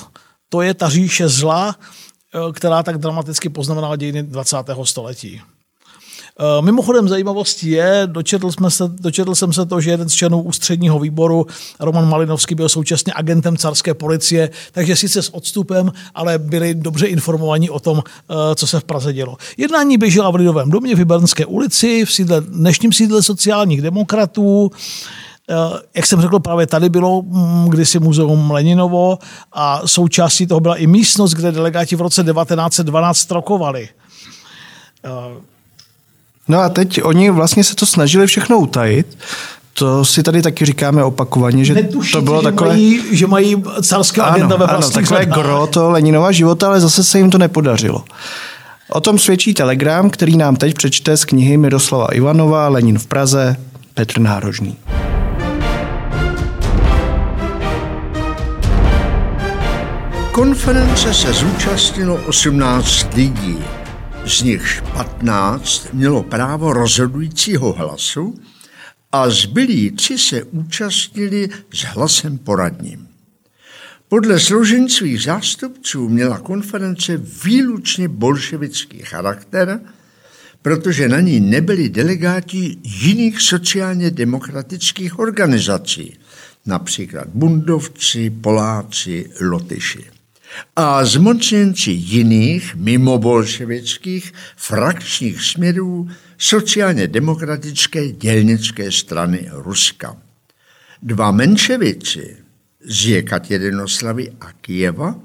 [0.50, 4.86] to je ta říše zla, eh, která tak dramaticky poznamenala dějiny 20.
[4.86, 5.42] století.
[6.40, 10.42] Eh, mimochodem zajímavostí je, dočetl, jsme se, dočetl jsem se to, že jeden z členů
[10.42, 11.46] ústředního výboru,
[11.80, 17.70] Roman Malinovský, byl současně agentem carské policie, takže sice s odstupem, ale byli dobře informovaní
[17.70, 19.38] o tom, eh, co se v Praze dělo.
[19.58, 24.72] Jednání běžela v Lidovém domě v Bernské ulici, v sídle, dnešním sídle sociálních demokratů,
[25.50, 25.56] eh,
[25.96, 29.18] jak jsem řekl, právě tady bylo mm, kdysi muzeum Leninovo
[29.54, 33.90] a součástí toho byla i místnost, kde delegáti v roce 1912 strokovali.
[36.50, 39.18] No a teď oni vlastně se to snažili všechno utajit,
[39.74, 42.70] to si tady taky říkáme opakovaně, že Netušíte, to bylo že takové...
[42.70, 47.18] Mají, že mají carské agenda ve Ano, takové gro to Leninova života, ale zase se
[47.18, 48.04] jim to nepodařilo.
[48.90, 53.56] O tom svědčí telegram, který nám teď přečte z knihy Miroslava Ivanova Lenin v Praze,
[53.94, 54.76] Petr Nárožný.
[60.32, 63.58] Konference se zúčastnilo 18 lidí
[64.26, 68.40] z nichž 15 mělo právo rozhodujícího hlasu
[69.12, 73.08] a zbylí tři se účastnili s hlasem poradním.
[74.08, 79.80] Podle složení svých zástupců měla konference výlučně bolševický charakter,
[80.62, 86.18] protože na ní nebyli delegáti jiných sociálně demokratických organizací,
[86.66, 90.19] například bundovci, Poláci, Lotyši
[90.76, 100.18] a zmocněnci jiných mimobolševických frakčních směrů sociálně demokratické dělnické strany Ruska.
[101.04, 102.38] Dva menševici
[102.86, 105.20] z Jekatěrinoslavy a Kijeva,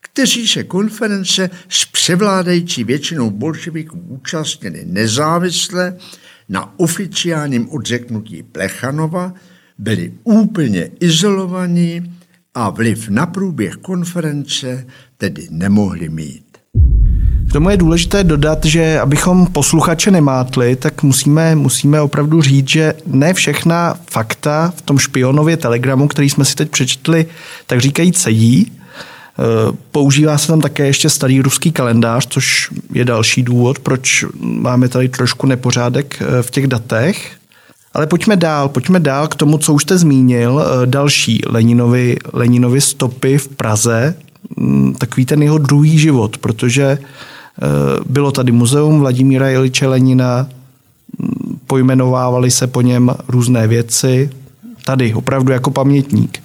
[0.00, 5.96] kteří se konference s převládající většinou bolševiků účastnili nezávisle
[6.48, 9.34] na oficiálním odřeknutí Plechanova,
[9.78, 12.14] byli úplně izolovaní
[12.54, 14.86] a vliv na průběh konference
[15.16, 16.44] tedy nemohli mít.
[17.48, 22.94] K tomu je důležité dodat, že abychom posluchače nemátli, tak musíme, musíme opravdu říct, že
[23.06, 27.26] ne všechna fakta v tom špionově telegramu, který jsme si teď přečetli,
[27.66, 28.72] tak říkají cejí.
[28.72, 34.88] Eh, používá se tam také ještě starý ruský kalendář, což je další důvod, proč máme
[34.88, 37.41] tady trošku nepořádek eh, v těch datech.
[37.94, 40.60] Ale pojďme dál, pojďme dál k tomu, co už jste zmínil.
[40.62, 44.14] Eh, další Leninovi, Leninovi stopy v Praze,
[44.56, 46.98] mm, takový ten jeho druhý život, protože
[48.06, 50.46] bylo tady muzeum Vladimíra Jeliče Lenina,
[51.18, 54.30] mm, pojmenovávali se po něm různé věci,
[54.84, 56.42] tady opravdu jako pamětník.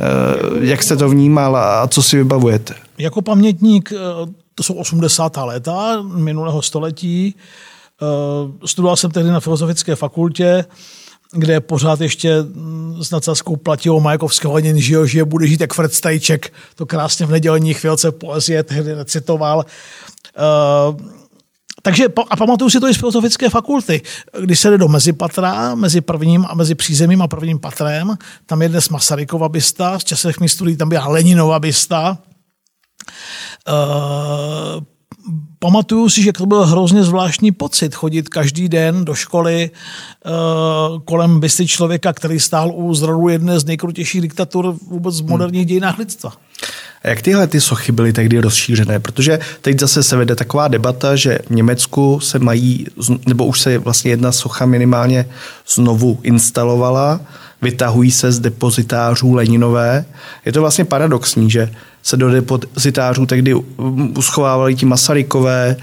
[0.00, 2.74] Eh, jak jste to vnímal a co si vybavujete?
[2.98, 5.44] Jako pamětník, eh, to jsou 80.
[5.44, 7.34] léta minulého století.
[8.02, 10.64] Eh, studoval jsem tehdy na Filozofické fakultě,
[11.32, 15.94] kde pořád ještě mm, s nadsázkou platilo Majakovského Lenin žije, žije, bude žít jak Fred
[15.94, 16.52] Stajček.
[16.74, 19.64] To krásně v nedělní chvilce poezie tehdy recitoval.
[21.82, 24.02] Takže a pamatuju si to i z filozofické fakulty,
[24.40, 28.16] když se jde do mezipatra, mezi prvním a mezi přízemím a prvním patrem,
[28.46, 32.18] tam je dnes Masarykova bysta, z časech mi studií tam byla Leninova bysta.
[33.68, 34.84] Uh,
[35.58, 41.40] pamatuju si, že to byl hrozně zvláštní pocit chodit každý den do školy uh, kolem
[41.40, 45.68] bysty člověka, který stál u zrodu jedné z nejkrutějších diktatur vůbec v moderních hmm.
[45.68, 46.32] dějinách lidstva.
[47.04, 49.00] A jak tyhle ty sochy byly tehdy rozšířené?
[49.00, 52.86] Protože teď zase se vede taková debata, že v Německu se mají,
[53.26, 55.28] nebo už se vlastně jedna socha minimálně
[55.68, 57.20] znovu instalovala,
[57.62, 60.04] vytahují se z depozitářů Leninové.
[60.44, 61.72] Je to vlastně paradoxní, že
[62.06, 63.54] se do depozitářů tehdy
[64.18, 65.76] uschovávali ti Masarykové,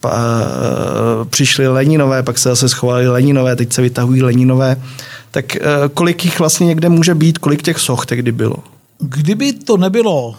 [0.00, 0.18] pa,
[1.30, 4.76] přišli Leninové, pak se zase schovali Leninové, teď se vytahují Leninové.
[5.30, 5.60] Tak eh,
[5.94, 8.56] kolik jich vlastně někde může být, kolik těch soch tehdy bylo?
[8.98, 10.34] Kdyby to nebylo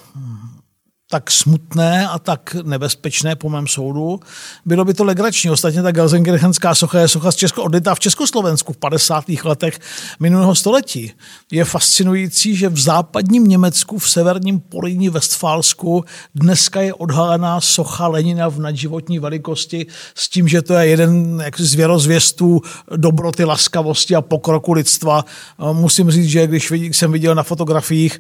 [1.10, 4.20] tak smutné a tak nebezpečné po mém soudu.
[4.66, 5.50] Bylo by to legrační.
[5.50, 9.26] Ostatně ta Gelsenkirchenská socha je socha z Česko, odlitá v Československu v 50.
[9.44, 9.80] letech
[10.20, 11.12] minulého století.
[11.52, 16.06] Je fascinující, že v západním Německu, v severním Políní Westfálsku
[16.36, 19.86] dneska je odhalená socha Lenina v nadživotní velikosti
[20.16, 22.62] s tím, že to je jeden z věrozvěstů
[22.96, 25.26] dobroty, laskavosti a pokroku lidstva.
[25.74, 28.20] Musím říct, že když jsem viděl na fotografiích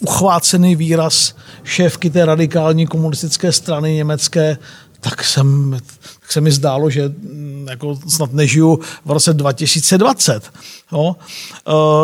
[0.00, 1.34] uchvácený výraz
[1.64, 4.58] šéfky té radikální komunistické strany německé,
[5.00, 5.78] tak jsem
[6.24, 10.50] tak se mi zdálo, že mm, jako snad nežiju v roce 2020.
[10.92, 11.16] Jo.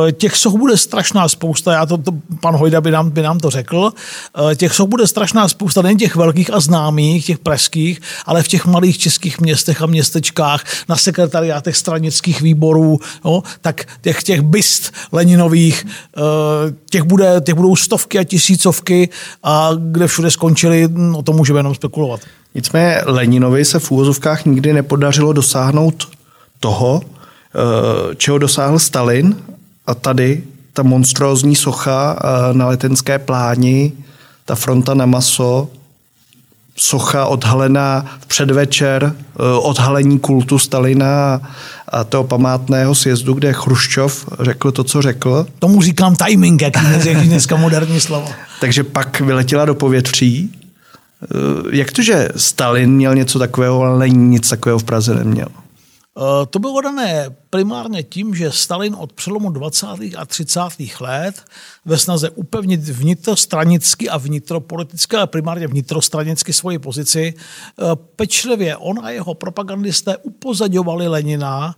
[0.08, 3.40] E, těch soch bude strašná spousta, já to, to pan Hojda by nám, by nám
[3.40, 3.92] to řekl,
[4.52, 8.48] e, těch soch bude strašná spousta, nejen těch velkých a známých, těch pražských, ale v
[8.48, 14.92] těch malých českých městech a městečkách, na sekretariátech stranických výborů, jo, tak těch, těch byst
[15.12, 16.20] Leninových, e,
[16.90, 19.08] těch, bude, těch budou stovky a tisícovky
[19.42, 22.20] a kde všude skončili, o tom můžeme jenom spekulovat.
[22.54, 26.08] Nicméně Leninovi se v úvozovkách nikdy nepodařilo dosáhnout
[26.60, 29.36] toho, eh, čeho dosáhl Stalin
[29.86, 30.42] a tady
[30.72, 33.92] ta monstrózní socha eh, na letenské pláni,
[34.44, 35.68] ta fronta na maso,
[36.76, 41.40] socha odhalená v předvečer eh, odhalení kultu Stalina
[41.88, 45.46] a toho památného sjezdu, kde Chruščov řekl to, co řekl.
[45.58, 46.74] Tomu říkám timing, jak
[47.04, 48.28] je dneska moderní slovo.
[48.60, 50.59] Takže pak vyletěla do povětří
[51.72, 55.48] jak to, že Stalin měl něco takového, ale nic takového v Praze neměl?
[56.18, 59.86] Eh, to bylo dané primárně tím, že Stalin od přelomu 20.
[60.16, 60.60] a 30.
[61.00, 61.44] let
[61.84, 67.84] ve snaze upevnit vnitrostranicky a vnitropoliticky, ale primárně vnitrostranicky svoji pozici, eh,
[68.16, 71.74] pečlivě on a jeho propagandisté upozadovali Lenina,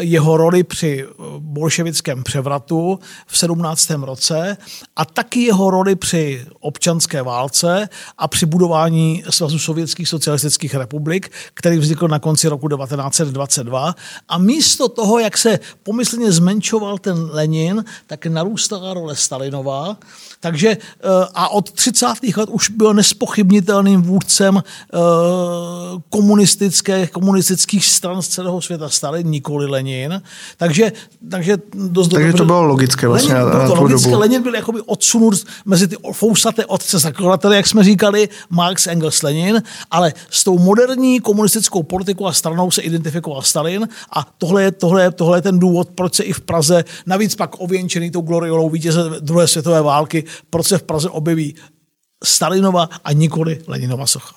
[0.00, 3.90] jeho roli při eh, bolševickém převratu v 17.
[4.04, 4.56] roce
[4.96, 11.78] a taky jeho roli při občanské válce a při budování Svazu sovětských socialistických republik, který
[11.78, 13.94] vznikl na konci roku 1922.
[14.28, 19.96] A místo toho jak se pomyslně zmenšoval ten Lenin, tak narůstala role Stalinová.
[20.40, 22.06] Takže eh, a od 30.
[22.36, 24.98] let už byl nespochybnitelným vůdcem eh,
[26.10, 30.22] komunistické, komunistických stran z celého světa Stalin, nikoli Lenin.
[30.56, 30.92] Takže,
[31.30, 34.10] takže, dost takže to bylo logické vlastně Lenin, bylo to logické.
[34.10, 34.20] Dobu.
[34.20, 35.34] Lenin byl jakoby odsunut
[35.64, 41.20] mezi ty fousaté otce zakladatele, jak jsme říkali, Marx, Engels, Lenin, ale s tou moderní
[41.20, 45.58] komunistickou politikou a stranou se identifikoval Stalin a tohle je, tohle je, tohle je ten
[45.58, 50.24] důvod, proč se i v Praze, navíc pak ověnčený tou gloriolou vítěze druhé světové války,
[50.50, 51.54] proč se v Praze objeví
[52.24, 54.36] Stalinova a nikoli Leninova socha.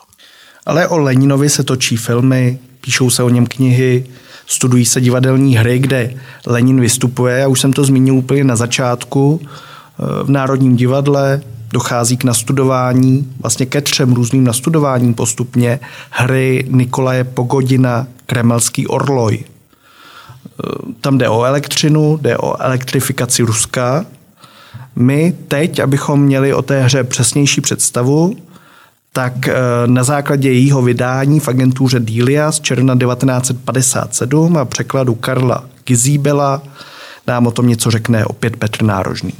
[0.65, 4.05] Ale o Leninovi se točí filmy, píšou se o něm knihy,
[4.47, 6.13] studují se divadelní hry, kde
[6.45, 7.37] Lenin vystupuje.
[7.37, 9.41] Já už jsem to zmínil úplně na začátku.
[10.23, 15.79] V Národním divadle dochází k nastudování, vlastně ke třem různým nastudováním postupně
[16.09, 19.43] hry Nikolaje Pogodina Kremelský orloj.
[21.01, 24.05] Tam jde o elektřinu, jde o elektrifikaci Ruska.
[25.01, 28.35] My teď, abychom měli o té hře přesnější představu,
[29.13, 29.53] tak eh,
[29.85, 36.61] na základě jejího vydání v agentuře Dília z června 1957 a překladu Karla Gizíbela
[37.27, 39.33] nám o tom něco řekne opět Petr Nárožný.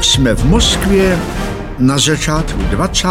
[0.00, 1.18] Jsme v Moskvě
[1.78, 3.08] na začátku 20.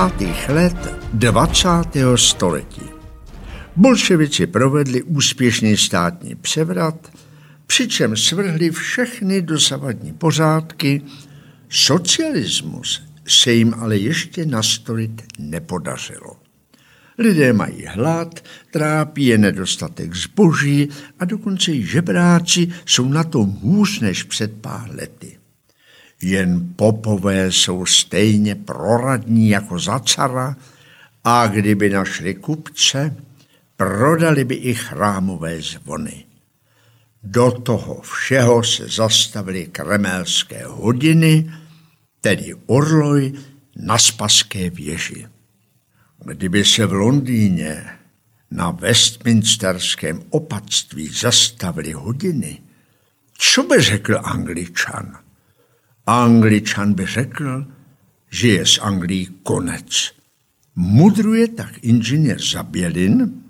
[0.50, 1.70] let 20.
[2.16, 2.95] století.
[3.78, 7.12] Bolševici provedli úspěšný státní převrat,
[7.68, 11.02] přičem svrhli všechny dosavadní pořádky.
[11.70, 16.38] Socialismus se jim ale ještě nastolit nepodařilo.
[17.18, 24.00] Lidé mají hlad, trápí je nedostatek zboží a dokonce i žebráci jsou na tom hůř
[24.00, 25.38] než před pár lety.
[26.22, 30.56] Jen popové jsou stejně proradní jako za cara
[31.24, 33.16] a kdyby našli kupce,
[33.78, 36.26] prodali by i chrámové zvony.
[37.24, 41.54] Do toho všeho se zastavily kremelské hodiny,
[42.22, 43.34] tedy orloj
[43.76, 45.28] na Spaské věži.
[46.26, 47.86] Kdyby se v Londýně
[48.52, 52.62] na Westminsterském opatství zastavily hodiny,
[53.38, 55.18] co by řekl Angličan?
[56.06, 57.66] Angličan by řekl,
[58.30, 60.16] že je z Anglii konec.
[60.76, 63.45] Mudruje tak inženýr Zabělin,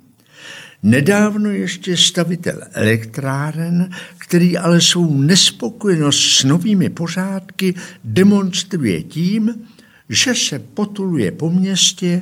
[0.85, 7.73] nedávno ještě stavitel elektráren, který ale svou nespokojenost s novými pořádky
[8.03, 9.67] demonstruje tím,
[10.09, 12.21] že se potuluje po městě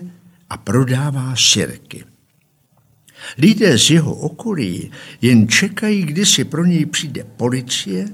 [0.50, 2.04] a prodává sirky.
[3.38, 4.92] Lidé z jeho okolí
[5.22, 8.06] jen čekají, kdy si pro něj přijde policie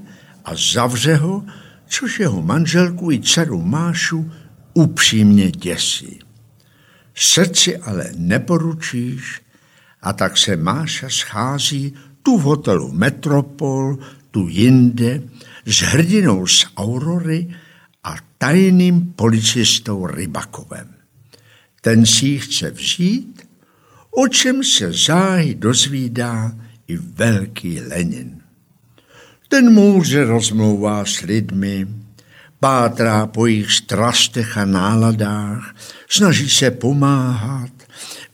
[0.44, 1.44] a zavře ho,
[1.86, 4.30] což jeho manželku i dceru Mášu
[4.74, 6.18] upřímně děsí.
[7.14, 9.40] Srdci ale neporučíš
[10.02, 13.98] a tak se Máša schází tu v hotelu Metropol,
[14.30, 15.22] tu jinde,
[15.66, 17.54] s hrdinou z Aurory
[18.04, 20.94] a tajným policistou Rybakovem.
[21.80, 23.48] Ten si ji chce vzít,
[24.10, 26.52] o čem se záhy dozvídá
[26.86, 28.40] i velký Lenin.
[29.48, 31.88] Ten může rozmlouvá s lidmi,
[32.60, 35.74] pátrá po jejich strastech a náladách,
[36.08, 37.79] snaží se pomáhat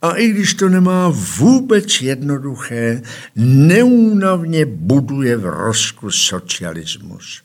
[0.06, 3.02] a i když to nemá vůbec jednoduché,
[3.36, 7.42] neúnavně buduje v Rusku socialismus.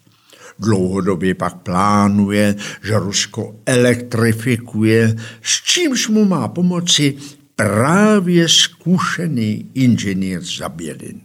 [0.58, 7.16] Dlouhodobě pak plánuje, že Rusko elektrifikuje, s čímž mu má pomoci
[7.56, 11.20] právě zkušený inženýr Zabělin.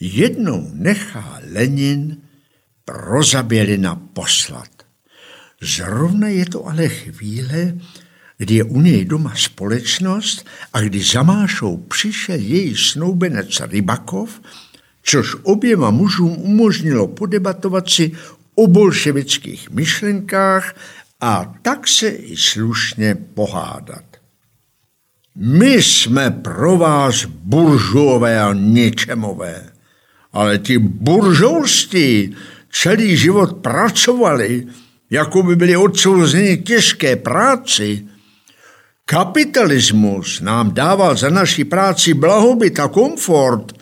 [0.00, 2.16] Jednou nechá Lenin
[2.84, 4.70] pro Zabělina poslat.
[5.62, 7.74] Zrovna je to ale chvíle,
[8.44, 14.40] kdy je u něj doma společnost a kdy za Mášou přišel její snoubenec Rybakov,
[15.02, 18.12] což oběma mužům umožnilo podebatovat si
[18.54, 20.76] o bolševických myšlenkách
[21.20, 24.04] a tak se i slušně pohádat.
[25.36, 29.72] My jsme pro vás buržové a ničemové,
[30.32, 32.36] ale ti buržoustí
[32.72, 34.66] celý život pracovali,
[35.10, 38.13] jako by byli odsouzeni těžké práci.
[39.04, 43.72] Kapitalismus nám dával za naši práci blahobyt a komfort.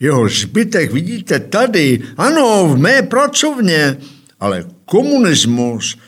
[0.00, 3.96] Jeho zbytek vidíte tady, ano, v mé pracovně,
[4.40, 5.98] ale komunismus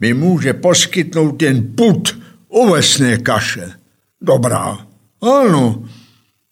[0.00, 3.72] mi může poskytnout jen put ovesné kaše.
[4.20, 4.86] Dobrá,
[5.22, 5.84] ano,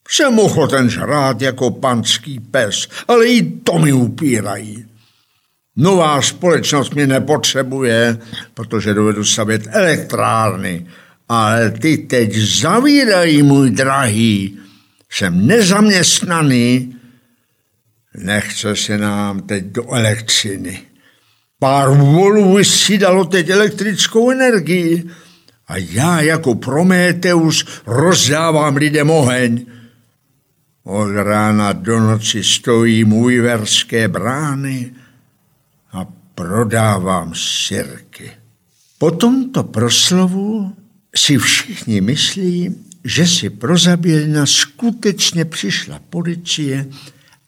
[0.08, 4.84] jsem ochoten žrát jako panský pes, ale i to mi upírají.
[5.76, 8.18] Nová společnost mě nepotřebuje,
[8.54, 10.86] protože dovedu stavět elektrárny,
[11.28, 14.58] ale ty teď zavírají, můj drahý.
[15.10, 16.96] Jsem nezaměstnaný,
[18.16, 20.80] nechce se nám teď do elektřiny.
[21.58, 25.10] Pár volů vysídalo teď elektrickou energii
[25.68, 29.66] a já jako Prometeus rozdávám lidem oheň.
[30.84, 34.94] Od rána do noci stojí můj verské brány
[35.92, 38.30] a prodávám sirky.
[38.98, 40.72] Po tomto proslovu
[41.16, 46.86] si všichni myslí, že si pro Zabělina skutečně přišla policie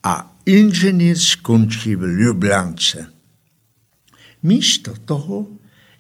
[0.03, 3.07] a inženýr skončí v Ljublance.
[4.43, 5.47] Místo toho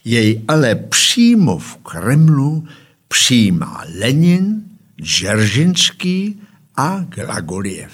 [0.04, 2.68] jej ale přímo v Kremlu
[3.08, 4.62] přijímá Lenin,
[5.02, 6.40] Džeržinský
[6.76, 7.92] a Glagoliev.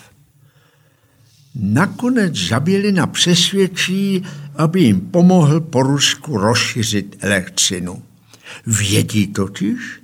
[1.55, 4.23] Nakonec Zabělina přesvědčí,
[4.57, 8.03] aby jim pomohl po Rusku rozšířit elektřinu.
[8.67, 10.01] Vědí totiž,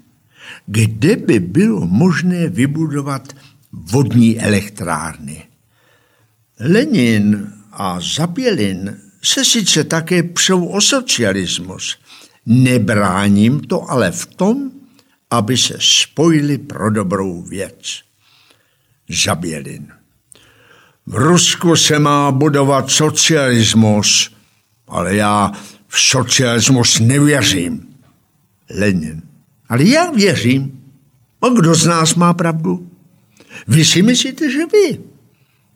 [0.67, 3.33] kde by bylo možné vybudovat
[3.73, 5.45] vodní elektrárny.
[6.61, 11.99] Lenin a Zabělin se sice také přou o socialismus,
[12.47, 14.71] nebráním to ale v tom,
[15.31, 18.01] aby se spojili pro dobrou věc.
[19.25, 19.89] Zabělin.
[21.07, 24.31] V Rusku se má budovat socialismus,
[24.89, 25.53] ale já
[25.89, 27.88] v socialismus nevěřím.
[28.71, 29.23] Lenin.
[29.69, 30.85] Ale já věřím.
[31.43, 32.91] A kdo z nás má pravdu?
[33.69, 35.01] Vy si myslíte, že vy.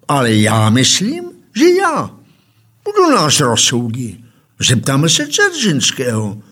[0.08, 2.16] Ale já myslím, že já.
[2.84, 4.24] Kdo nás rozsoudí?
[4.60, 6.42] Zeptáme se Ceržinského.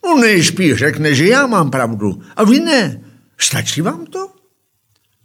[0.00, 2.22] On nejspíš řekne, že já mám pravdu.
[2.36, 3.00] A vy ne.
[3.38, 4.30] Stačí vám to?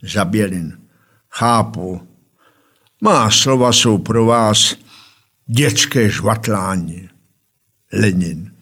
[0.02, 0.78] Zabělin.
[1.30, 2.00] Chápu.
[3.02, 4.76] Má slova jsou pro vás
[5.46, 7.08] dětské žvatlání.
[7.92, 8.52] Lenin.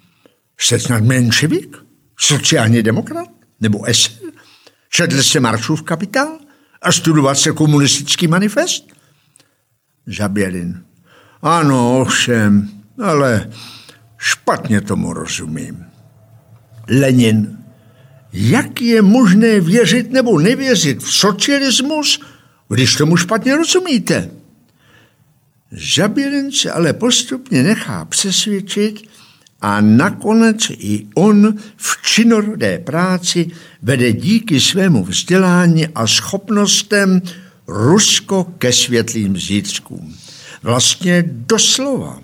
[0.58, 1.87] Jste snad menševik?
[2.18, 3.28] Sociální demokrat?
[3.60, 4.12] Nebo eser?
[4.88, 6.38] Četl jste Maršův kapitál?
[6.82, 8.84] A studovat se komunistický manifest?
[10.06, 10.84] Zabělin.
[11.42, 12.68] Ano, ovšem,
[13.04, 13.50] ale
[14.18, 15.84] špatně tomu rozumím.
[16.88, 17.58] Lenin.
[18.32, 22.20] Jak je možné věřit nebo nevěřit v socialismus,
[22.68, 24.30] když tomu špatně rozumíte?
[25.72, 29.08] Žabělin se ale postupně nechá přesvědčit
[29.60, 33.50] a nakonec i on v činorodé práci
[33.82, 37.22] vede díky svému vzdělání a schopnostem
[37.68, 40.16] Rusko ke světlým zítřkům.
[40.62, 42.20] Vlastně doslova,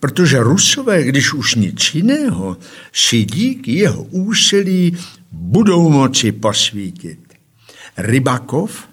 [0.00, 2.56] protože Rusové, když už nic jiného,
[2.92, 4.96] si díky jeho úsilí
[5.32, 7.18] budou moci posvítit.
[7.96, 8.89] Rybakov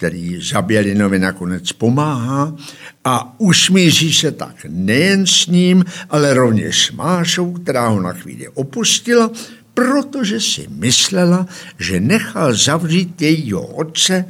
[0.00, 2.56] který Zabělinovi nakonec pomáhá
[3.04, 8.48] a usmíří se tak nejen s ním, ale rovněž s Mášou, která ho na chvíli
[8.48, 9.30] opustila,
[9.74, 11.46] protože si myslela,
[11.78, 14.24] že nechal zavřít jejího otce,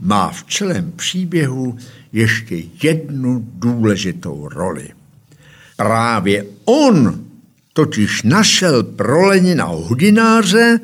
[0.00, 1.76] má v celém příběhu
[2.12, 4.88] ještě jednu důležitou roli.
[5.76, 7.24] Právě on
[7.72, 10.80] totiž našel pro Lenina hudináře,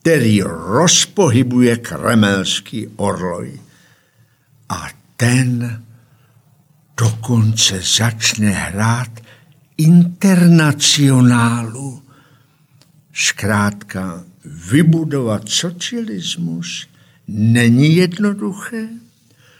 [0.00, 3.60] který rozpohybuje kremelský orloj.
[4.68, 5.82] A ten
[7.00, 9.20] dokonce začne hrát
[9.76, 12.02] internacionálu.
[13.14, 16.86] Zkrátka, vybudovat socialismus
[17.28, 18.88] není jednoduché.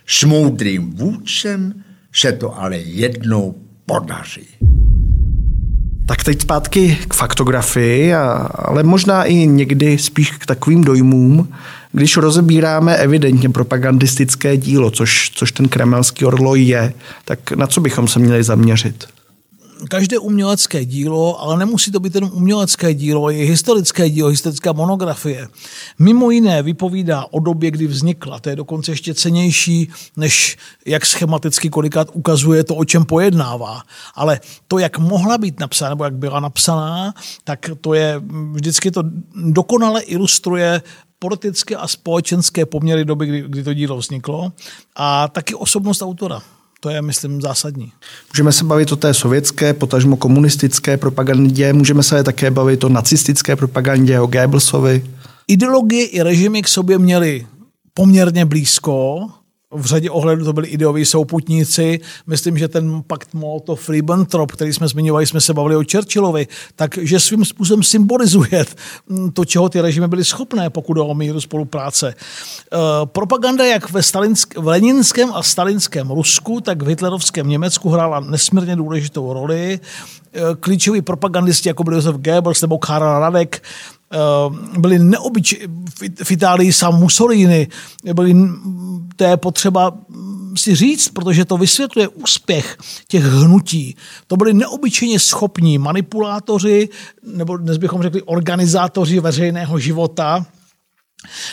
[0.06, 4.48] S moudrým vůdcem se to ale jednou podaří.
[6.10, 8.14] Tak teď zpátky k faktografii,
[8.54, 11.48] ale možná i někdy spíš k takovým dojmům,
[11.92, 16.92] když rozebíráme evidentně propagandistické dílo, což, což ten kremelský orloj je,
[17.24, 19.06] tak na co bychom se měli zaměřit?
[19.88, 25.48] Každé umělecké dílo, ale nemusí to být jenom umělecké dílo, je historické dílo, historická monografie.
[25.98, 28.40] Mimo jiné vypovídá o době, kdy vznikla.
[28.40, 30.56] To je dokonce ještě cenější, než
[30.86, 33.82] jak schematicky kolikrát ukazuje to, o čem pojednává.
[34.14, 37.14] Ale to, jak mohla být napsána, nebo jak byla napsaná,
[37.44, 38.22] tak to je
[38.52, 39.02] vždycky to
[39.34, 40.82] dokonale ilustruje
[41.18, 44.52] politické a společenské poměry doby, kdy, kdy to dílo vzniklo
[44.96, 46.42] a taky osobnost autora.
[46.80, 47.92] To je, myslím, zásadní.
[48.32, 53.56] Můžeme se bavit o té sovětské, potažmo komunistické propagandě, můžeme se také bavit o nacistické
[53.56, 55.04] propagandě, o Goebbelsovi.
[55.48, 57.46] Ideologie i režimy k sobě měly
[57.94, 59.26] poměrně blízko,
[59.72, 62.00] v řadě ohledů to byli ideoví souputníci.
[62.26, 67.44] Myslím, že ten pakt Molotov-Ribbentrop, který jsme zmiňovali, jsme se bavili o Churchillovi, takže svým
[67.44, 68.64] způsobem symbolizuje
[69.32, 72.08] to, čeho ty režimy byly schopné, pokud o míru spolupráce.
[72.08, 72.16] E,
[73.04, 78.76] propaganda jak ve stalinsk, v leninském a stalinském Rusku, tak v hitlerovském Německu hrála nesmírně
[78.76, 79.80] důležitou roli.
[80.32, 83.62] E, klíčoví propagandisti, jako byl Josef Goebbels nebo Karel Radek,
[84.78, 85.54] byli neobyč...
[86.24, 87.68] v Itálii sám Mussolini,
[88.14, 88.34] byli,
[89.16, 89.98] to je potřeba
[90.56, 92.76] si říct, protože to vysvětluje úspěch
[93.08, 93.96] těch hnutí.
[94.26, 96.88] To byli neobyčejně schopní manipulátoři,
[97.22, 100.46] nebo dnes bychom řekli organizátoři veřejného života,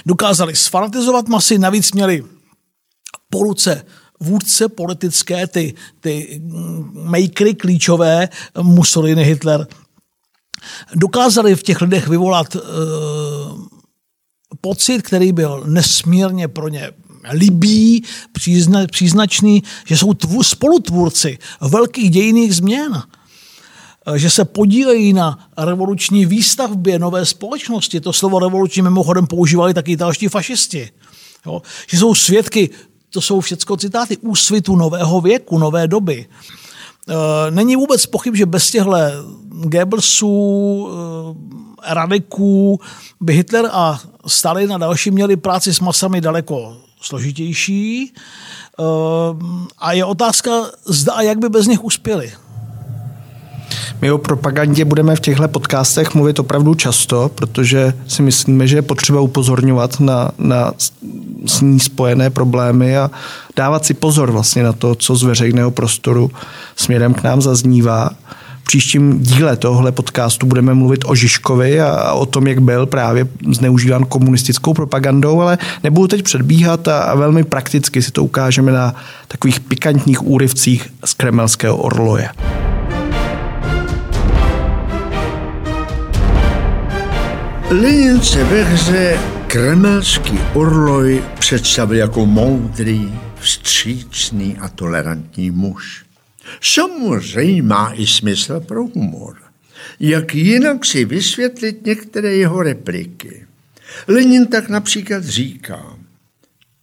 [0.06, 2.24] dokázali sfanatizovat masy, navíc měli
[3.30, 3.86] po ruce
[4.20, 6.42] vůdce politické, ty, ty
[6.94, 8.30] makery klíčové,
[8.62, 9.68] Mussolini, Hitler,
[10.96, 12.62] dokázali v těch lidech vyvolat uh,
[14.62, 16.92] pocit, který byl nesmírně pro ně
[17.32, 23.04] libý, přízna, příznačný, že jsou tvu, spolutvůrci velkých dějinných změn
[24.16, 28.02] že se podílejí na revoluční výstavbě nové společnosti.
[28.02, 30.90] To slovo revoluční mimochodem používali taky italští fašisti.
[31.46, 31.62] Jo?
[31.88, 32.70] Že jsou svědky,
[33.10, 36.26] to jsou všechno citáty, úsvitu nového věku, nové doby.
[37.08, 38.92] E, není vůbec pochyb, že bez těchto
[39.50, 40.90] Goebbelsů,
[41.84, 42.80] e, radiků
[43.22, 48.04] by Hitler a Stalin a další měli práci s masami daleko složitější.
[48.04, 48.14] E,
[49.78, 50.52] a je otázka,
[50.86, 52.34] zda a jak by bez nich uspěli.
[54.02, 58.82] My o propagandě budeme v těchto podcastech mluvit opravdu často, protože si myslíme, že je
[58.82, 60.74] potřeba upozorňovat na, na
[61.46, 63.12] s ní spojené problémy a
[63.56, 66.32] dávat si pozor vlastně na to, co z veřejného prostoru
[66.76, 68.10] směrem k nám zaznívá.
[68.62, 73.28] V příštím díle tohle podcastu budeme mluvit o Žižkovi a o tom, jak byl právě
[73.52, 78.96] zneužíván komunistickou propagandou, ale nebudu teď předbíhat a, velmi prakticky si to ukážeme na
[79.28, 82.30] takových pikantních úryvcích z kremelského orloje.
[87.70, 96.06] Lenin se ve hře kremelský orloj představil jako moudrý, vstřícný a tolerantní muž.
[96.62, 99.38] Samozřejmě má i smysl pro humor.
[100.00, 103.48] Jak jinak si vysvětlit některé jeho repliky?
[104.08, 105.98] Lenin tak například říká,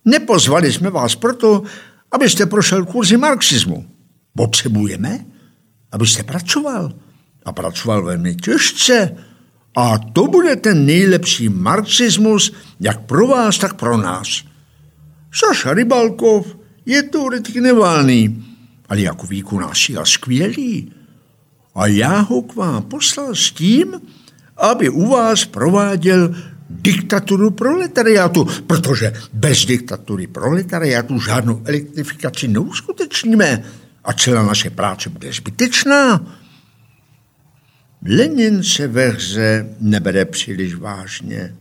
[0.05, 1.63] nepozvali jsme vás proto,
[2.13, 3.87] abyste prošel kurzy marxismu.
[4.37, 5.25] Potřebujeme,
[5.93, 6.93] abyste pracoval.
[7.45, 9.17] A pracoval velmi těžce,
[9.75, 14.43] a to bude ten nejlepší marxismus, jak pro vás, tak pro nás.
[15.35, 16.47] Saša Rybalkov
[16.87, 18.45] je teoretik nevalný,
[18.89, 20.93] ale jako výkonná a skvělý.
[21.75, 24.01] A já ho k vám poslal s tím,
[24.57, 26.35] aby u vás prováděl
[26.71, 33.65] diktaturu proletariátu, protože bez diktatury proletariátu žádnou elektrifikaci neuskutečníme
[34.05, 36.21] a celá naše práce bude zbytečná.
[38.05, 41.55] Lenin se ve hře nebere příliš vážně.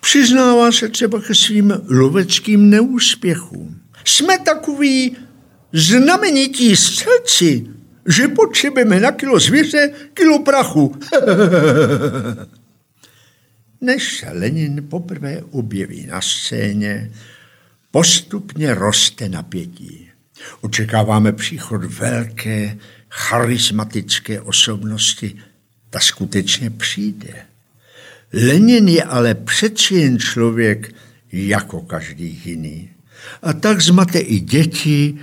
[0.00, 3.80] Přiznává se třeba ke svým loveckým neúspěchům.
[4.04, 5.16] Jsme takový
[5.72, 7.66] znamenití střelci,
[8.06, 10.96] že potřebujeme na kilo zvěře kilo prachu.
[13.80, 17.12] Než se Lenin poprvé objeví na scéně,
[17.90, 20.10] postupně roste napětí.
[20.60, 25.38] Očekáváme příchod velké, charismatické osobnosti,
[25.90, 27.34] ta skutečně přijde.
[28.32, 30.94] Lenin je ale přeci jen člověk
[31.32, 32.90] jako každý jiný.
[33.42, 35.18] A tak zmate i děti,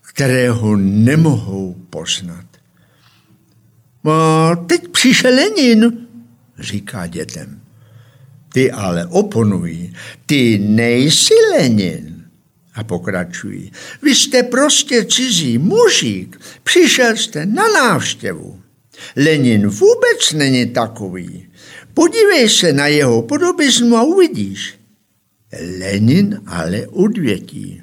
[0.00, 2.44] které ho nemohou poznat.
[4.04, 6.06] A teď přišel Lenin,
[6.58, 7.60] říká dětem.
[8.52, 9.94] Ty ale oponují,
[10.26, 12.24] ty nejsi Lenin.
[12.74, 13.72] A pokračují.
[14.02, 18.60] Vy jste prostě cizí mužík, přišel jste na návštěvu.
[19.16, 21.46] Lenin vůbec není takový.
[21.94, 24.74] Podívej se na jeho podobizmu a uvidíš.
[25.80, 27.82] Lenin ale odvětí.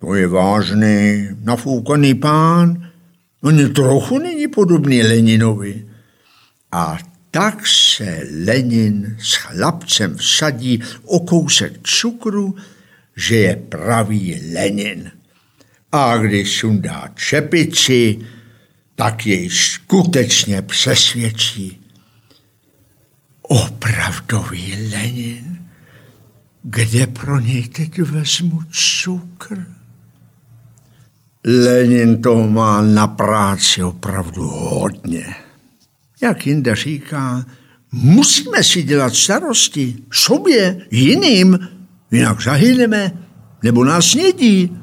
[0.00, 2.90] To je vážný, nafoukaný pán.
[3.42, 5.86] On trochu není podobný Leninovi.
[6.72, 6.98] A
[7.30, 12.56] tak se Lenin s chlapcem vsadí o kousek cukru,
[13.16, 15.10] že je pravý Lenin.
[15.92, 18.18] A když sundá čepici,
[18.94, 21.80] tak jej skutečně přesvědčí.
[23.42, 25.66] Opravdový Lenin,
[26.62, 29.66] kde pro něj teď vezmu cukr?
[31.44, 35.34] Lenin to má na práci opravdu hodně.
[36.22, 37.46] Jak jinde říká,
[37.92, 41.58] musíme si dělat starosti sobě, jiným,
[42.10, 43.12] jinak zahyneme,
[43.62, 44.76] nebo nás snědí.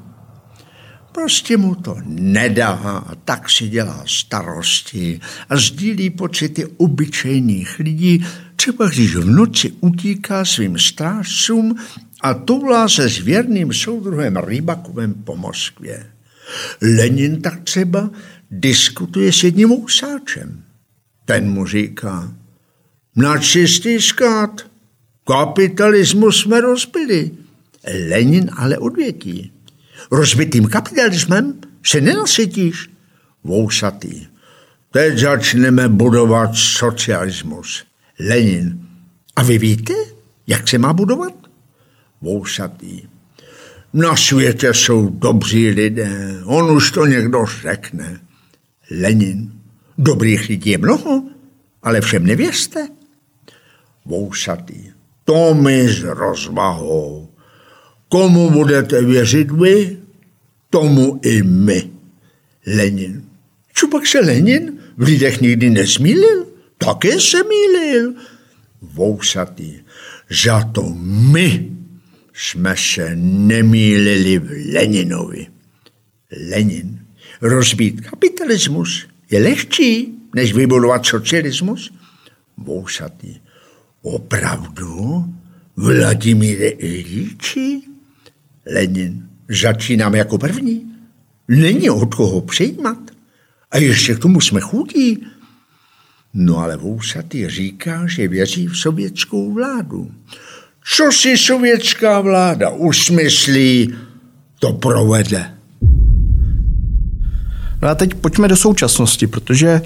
[1.12, 8.89] Prostě mu to nedá a tak si dělá starosti a sdílí pocity obyčejných lidí, třeba
[8.89, 11.76] když v noci utíká svým strážcům
[12.22, 16.05] a toulá se s věrným soudruhem Rybakovem po Moskvě.
[16.82, 18.10] Lenin tak třeba
[18.51, 20.64] diskutuje s jedním ousáčem.
[21.26, 22.34] Ten mu říká,
[23.16, 24.62] na čistý skát,
[25.28, 27.32] kapitalismus jsme rozbili.
[28.10, 29.51] Lenin ale odvětí
[30.11, 31.53] rozbitým kapitalismem
[31.85, 32.89] se nenasytíš.
[33.43, 34.27] Vousatý.
[34.91, 37.83] Teď začneme budovat socialismus.
[38.19, 38.79] Lenin.
[39.35, 39.93] A vy víte,
[40.47, 41.33] jak se má budovat?
[42.21, 43.01] Vousatý.
[43.93, 48.19] Na světě jsou dobří lidé, on už to někdo řekne.
[49.01, 49.51] Lenin.
[49.97, 51.23] Dobrých lidí je mnoho,
[51.83, 52.87] ale všem nevěřte.
[54.05, 54.91] Vousatý.
[55.25, 57.28] To mi s rozvahou.
[58.10, 59.97] Komu budete věřit vy,
[60.70, 61.89] tomu i my.
[62.68, 63.24] Lenin.
[63.74, 66.45] Co pak se Lenin v lidech nikdy nesmílil?
[66.78, 68.14] Také se mýlil.
[68.82, 69.74] Vousatý.
[70.43, 70.89] Za to
[71.34, 71.72] my
[72.34, 75.47] jsme se nemýlili v Leninovi.
[76.49, 76.99] Lenin.
[77.41, 81.93] Rozbít kapitalismus je lehčí, než vybudovat socialismus.
[82.57, 83.36] Vousatý.
[84.01, 85.26] Opravdu?
[85.76, 87.88] Vladimíre Ilíči?
[88.74, 89.30] Lenin.
[89.61, 90.86] Začínám jako první.
[91.47, 92.97] Není od koho přijímat.
[93.72, 95.26] A ještě k tomu jsme chudí.
[96.34, 100.11] No ale Vousatý říká, že věří v sovětskou vládu.
[100.95, 103.95] Co si sovětská vláda usmyslí,
[104.59, 105.53] to provede.
[107.82, 109.82] No a teď pojďme do současnosti, protože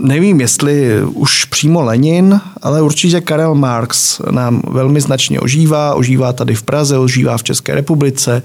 [0.00, 6.54] nevím, jestli už přímo Lenin, ale určitě Karel Marx nám velmi značně ožívá, ožívá tady
[6.54, 8.42] v Praze, ožívá v České republice.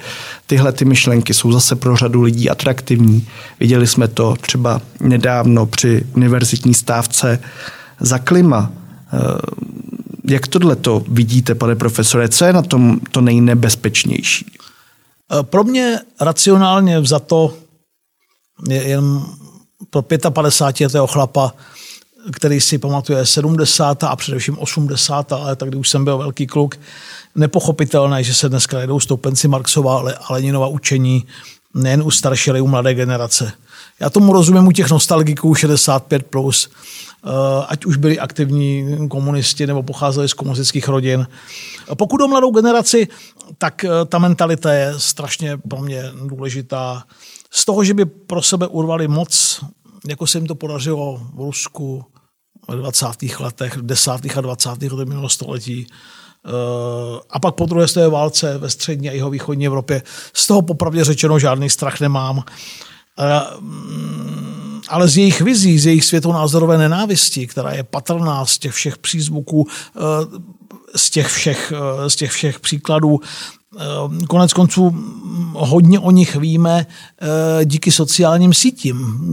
[0.48, 3.28] Tyhle ty myšlenky jsou zase pro řadu lidí atraktivní.
[3.60, 7.40] Viděli jsme to třeba nedávno při univerzitní stávce
[8.00, 8.72] za klima.
[9.14, 9.20] Eh,
[10.30, 12.30] jak tohle to vidíte, pane profesore?
[12.30, 14.46] Co je na tom to nejnebezpečnější?
[15.32, 17.54] Eh, pro mě racionálně za to
[18.70, 19.22] je jen
[19.90, 21.54] pro 55-letého chlapa,
[22.32, 24.04] který si pamatuje 70.
[24.04, 25.32] a především 80.
[25.32, 26.80] let, kdy už jsem byl velký kluk,
[27.36, 31.28] nepochopitelné, že se dneska jdou stoupenci Marxova a Leninova učení
[31.74, 33.52] nejen u starší, ale i u mladé generace.
[34.00, 36.70] Já tomu rozumím u těch nostalgiků 65+, plus,
[37.26, 37.30] eh,
[37.68, 41.28] ať už byli aktivní komunisti nebo pocházeli z komunistických rodin.
[41.96, 43.08] Pokud o mladou generaci,
[43.58, 47.04] tak eh, ta mentalita je strašně pro mě důležitá
[47.52, 49.64] z toho, že by pro sebe urvali moc,
[50.08, 52.06] jako se jim to podařilo v Rusku
[52.68, 53.06] v 20.
[53.40, 54.12] letech, 10.
[54.38, 54.70] a 20.
[54.70, 56.50] letech minulého století, eh,
[57.30, 60.04] a pak po druhé světové válce ve střední a jeho východní Evropě.
[60.34, 62.44] Z toho popravdě řečeno žádný strach nemám.
[64.88, 68.98] Eh, ale z jejich vizí, z jejich světonázorové nenávisti, která je patrná z těch všech
[68.98, 70.00] přízvuků, eh,
[70.96, 71.74] z těch všech,
[72.08, 73.20] z těch všech příkladů,
[73.78, 74.96] Ehm, konec konců
[75.54, 76.86] hodně o nich víme
[77.22, 79.32] eh, díky sociálním sítím.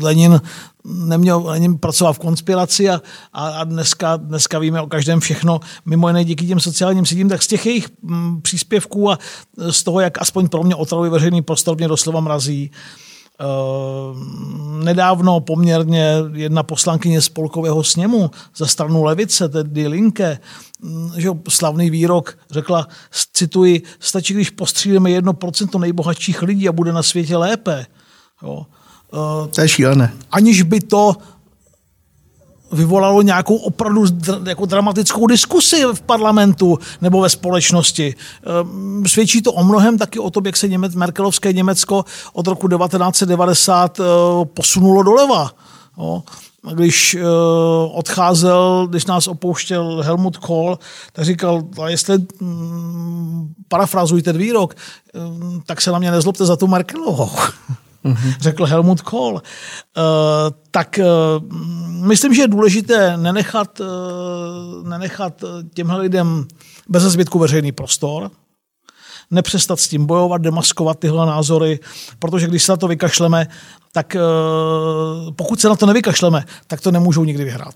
[0.00, 0.40] Lenin
[0.84, 3.00] neměl, Lenin pracoval v konspiraci a,
[3.32, 7.46] a dneska, dneska víme o každém všechno, mimo jiné díky těm sociálním sítím, tak z
[7.46, 9.18] těch jejich mm, příspěvků a
[9.70, 12.70] z toho, jak aspoň pro mě otravují veřejný prostor, mě doslova mrazí.
[12.70, 13.09] Ehm,
[14.84, 20.38] nedávno poměrně jedna poslankyně spolkového sněmu za stranu levice, tedy Linke,
[20.80, 22.88] mm, že slavný výrok řekla,
[23.32, 27.86] cituji, stačí, když postřílíme jedno procento nejbohatších lidí a bude na světě lépe.
[28.42, 28.66] Jo.
[29.54, 30.12] To je šílené.
[30.30, 31.16] Aniž by to
[32.72, 34.04] vyvolalo nějakou opravdu
[34.46, 38.14] jako dramatickou diskusi v parlamentu nebo ve společnosti.
[38.60, 42.68] Ehm, svědčí to o mnohem taky o tom, jak se Němec, Merkelovské Německo od roku
[42.68, 44.04] 1990 eh,
[44.44, 45.50] posunulo doleva.
[46.74, 47.24] Když eh,
[47.92, 50.78] odcházel, když nás opouštěl Helmut Kohl,
[51.12, 54.74] tak říkal, a jestli mm, parafrazuji ten výrok,
[55.14, 57.30] ehm, tak se na mě nezlobte za tu Merkelovou.
[58.04, 58.34] mm-hmm.
[58.40, 59.34] řekl Helmut Kohl.
[59.34, 59.42] Uh,
[60.70, 61.56] tak uh,
[62.06, 65.44] myslím, že je důležité nenechat, uh, nenechat
[65.74, 66.46] těmhle lidem
[66.88, 68.30] bez zbytku veřejný prostor,
[69.30, 71.78] nepřestat s tím bojovat, demaskovat tyhle názory,
[72.18, 73.46] protože když se na to vykašleme,
[73.92, 74.16] tak
[75.36, 77.74] pokud se na to nevykašleme, tak to nemůžou nikdy vyhrát.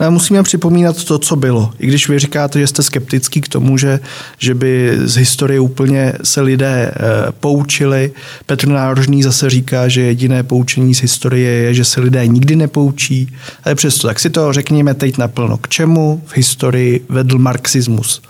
[0.00, 1.72] No musíme připomínat to, co bylo.
[1.78, 4.00] I když vy říkáte, že jste skeptický k tomu, že,
[4.38, 6.92] že by z historie úplně se lidé e,
[7.32, 8.12] poučili.
[8.46, 13.36] Petr Nárožný zase říká, že jediné poučení z historie je, že se lidé nikdy nepoučí.
[13.64, 15.56] Ale přesto, tak si to řekněme teď naplno.
[15.56, 18.22] K čemu v historii vedl marxismus?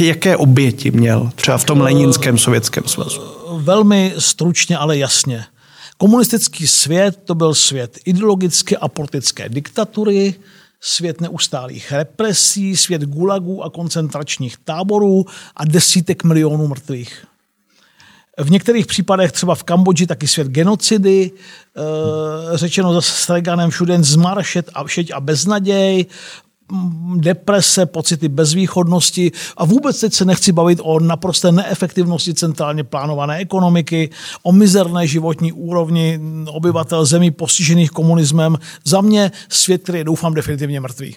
[0.00, 3.20] E, jaké oběti měl třeba v tom leninském sovětském svazu?
[3.58, 5.44] Velmi stručně, ale jasně.
[6.02, 10.34] Komunistický svět to byl svět ideologické a politické diktatury,
[10.80, 15.24] svět neustálých represí, svět gulagů a koncentračních táborů
[15.56, 17.24] a desítek milionů mrtvých.
[18.38, 24.02] V některých případech, třeba v Kambodži, taky svět genocidy, e, řečeno zase s Reaganem všude
[24.02, 24.38] zmar,
[24.74, 26.06] a, šeť a beznaděj,
[27.16, 34.10] deprese, pocity bezvýchodnosti a vůbec teď se nechci bavit o naprosté neefektivnosti centrálně plánované ekonomiky,
[34.42, 38.58] o mizerné životní úrovni obyvatel zemí postižených komunismem.
[38.84, 41.16] Za mě svět, který je doufám definitivně mrtvý.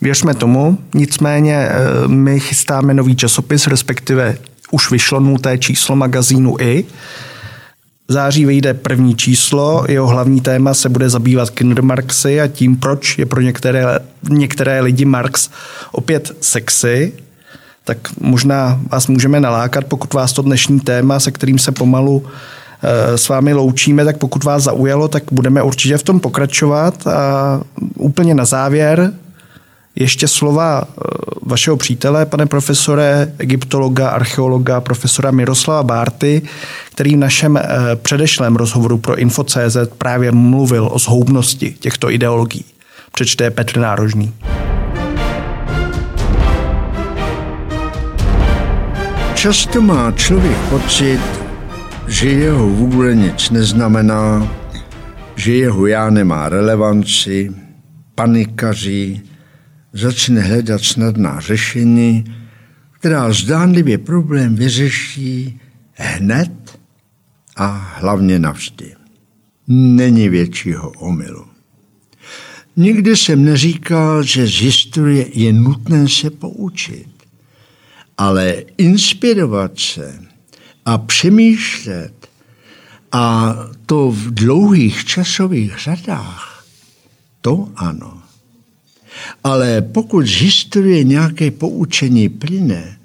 [0.00, 4.38] Věřme tomu, nicméně eh, my chystáme nový časopis, respektive
[4.70, 6.84] už vyšlo nulté číslo magazínu I,
[8.10, 13.18] v září vyjde první číslo, jeho hlavní téma se bude zabývat Kindermarxy a tím, proč
[13.18, 13.84] je pro některé,
[14.30, 15.50] některé lidi Marx
[15.92, 17.12] opět sexy.
[17.84, 22.26] tak možná vás můžeme nalákat, pokud vás to dnešní téma, se kterým se pomalu
[22.82, 27.06] eh, s vámi loučíme, tak pokud vás zaujalo, tak budeme určitě v tom pokračovat.
[27.06, 27.60] A
[27.96, 29.12] úplně na závěr
[29.96, 31.02] ještě slova eh,
[31.42, 36.42] vašeho přítele, pane profesore, egyptologa, archeologa, profesora Miroslava Bárty,
[36.90, 37.62] který v našem eh,
[37.96, 42.64] předešlém rozhovoru pro Info.cz právě mluvil o zhoubnosti těchto ideologií.
[43.12, 44.32] Přečte Petr Nárožný.
[49.34, 51.20] Často má člověk pocit,
[52.08, 54.48] že jeho vůle nic neznamená,
[55.36, 57.50] že jeho já nemá relevanci,
[58.14, 59.29] panikaří,
[59.92, 62.24] začne hledat snadná řešení,
[62.90, 65.60] která zdánlivě problém vyřeší
[65.94, 66.78] hned
[67.56, 67.66] a
[68.00, 68.94] hlavně navždy.
[69.68, 71.46] Není většího omylu.
[72.76, 77.08] Nikdy jsem neříkal, že z historie je nutné se poučit,
[78.18, 80.22] ale inspirovat se
[80.84, 82.28] a přemýšlet
[83.12, 83.54] a
[83.86, 86.64] to v dlouhých časových řadách,
[87.40, 88.19] to ano.
[89.44, 92.96] Ale pokud z historie nějaké poučení plyne,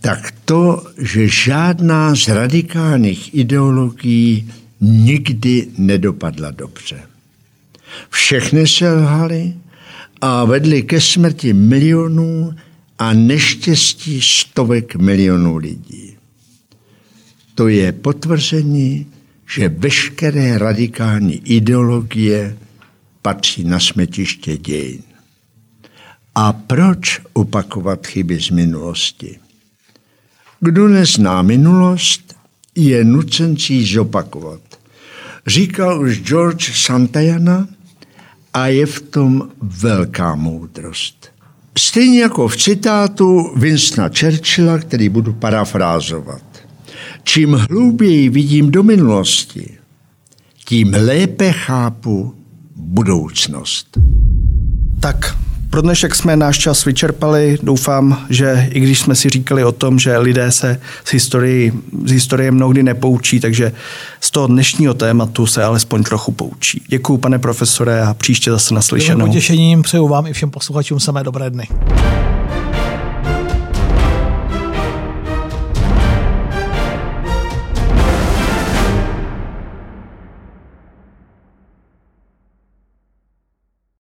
[0.00, 7.00] tak to, že žádná z radikálních ideologií nikdy nedopadla dobře.
[8.10, 9.52] Všechny selhaly
[10.20, 12.54] a vedly ke smrti milionů
[12.98, 16.16] a neštěstí stovek milionů lidí.
[17.54, 19.06] To je potvrzení,
[19.54, 22.56] že veškeré radikální ideologie
[23.22, 25.02] patří na smetiště dějin.
[26.34, 29.38] A proč opakovat chyby z minulosti?
[30.60, 32.34] Kdo nezná minulost,
[32.74, 34.60] je nucen si ji zopakovat.
[35.46, 37.68] Říkal už George Santayana
[38.52, 41.28] a je v tom velká moudrost.
[41.78, 46.42] Stejně jako v citátu Winstona Churchilla, který budu parafrázovat.
[47.24, 49.78] Čím hlouběji vidím do minulosti,
[50.64, 52.34] tím lépe chápu
[52.76, 53.98] budoucnost.
[55.00, 55.36] Tak
[55.70, 57.58] pro dnešek jsme náš čas vyčerpali.
[57.62, 61.72] Doufám, že i když jsme si říkali o tom, že lidé se z historie,
[62.04, 63.72] z historie mnohdy nepoučí, takže
[64.20, 66.82] z toho dnešního tématu se alespoň trochu poučí.
[66.88, 69.26] Děkuji, pane profesore, a příště zase naslyšenou.
[69.26, 71.68] potěšením přeju vám i všem posluchačům samé dobré dny.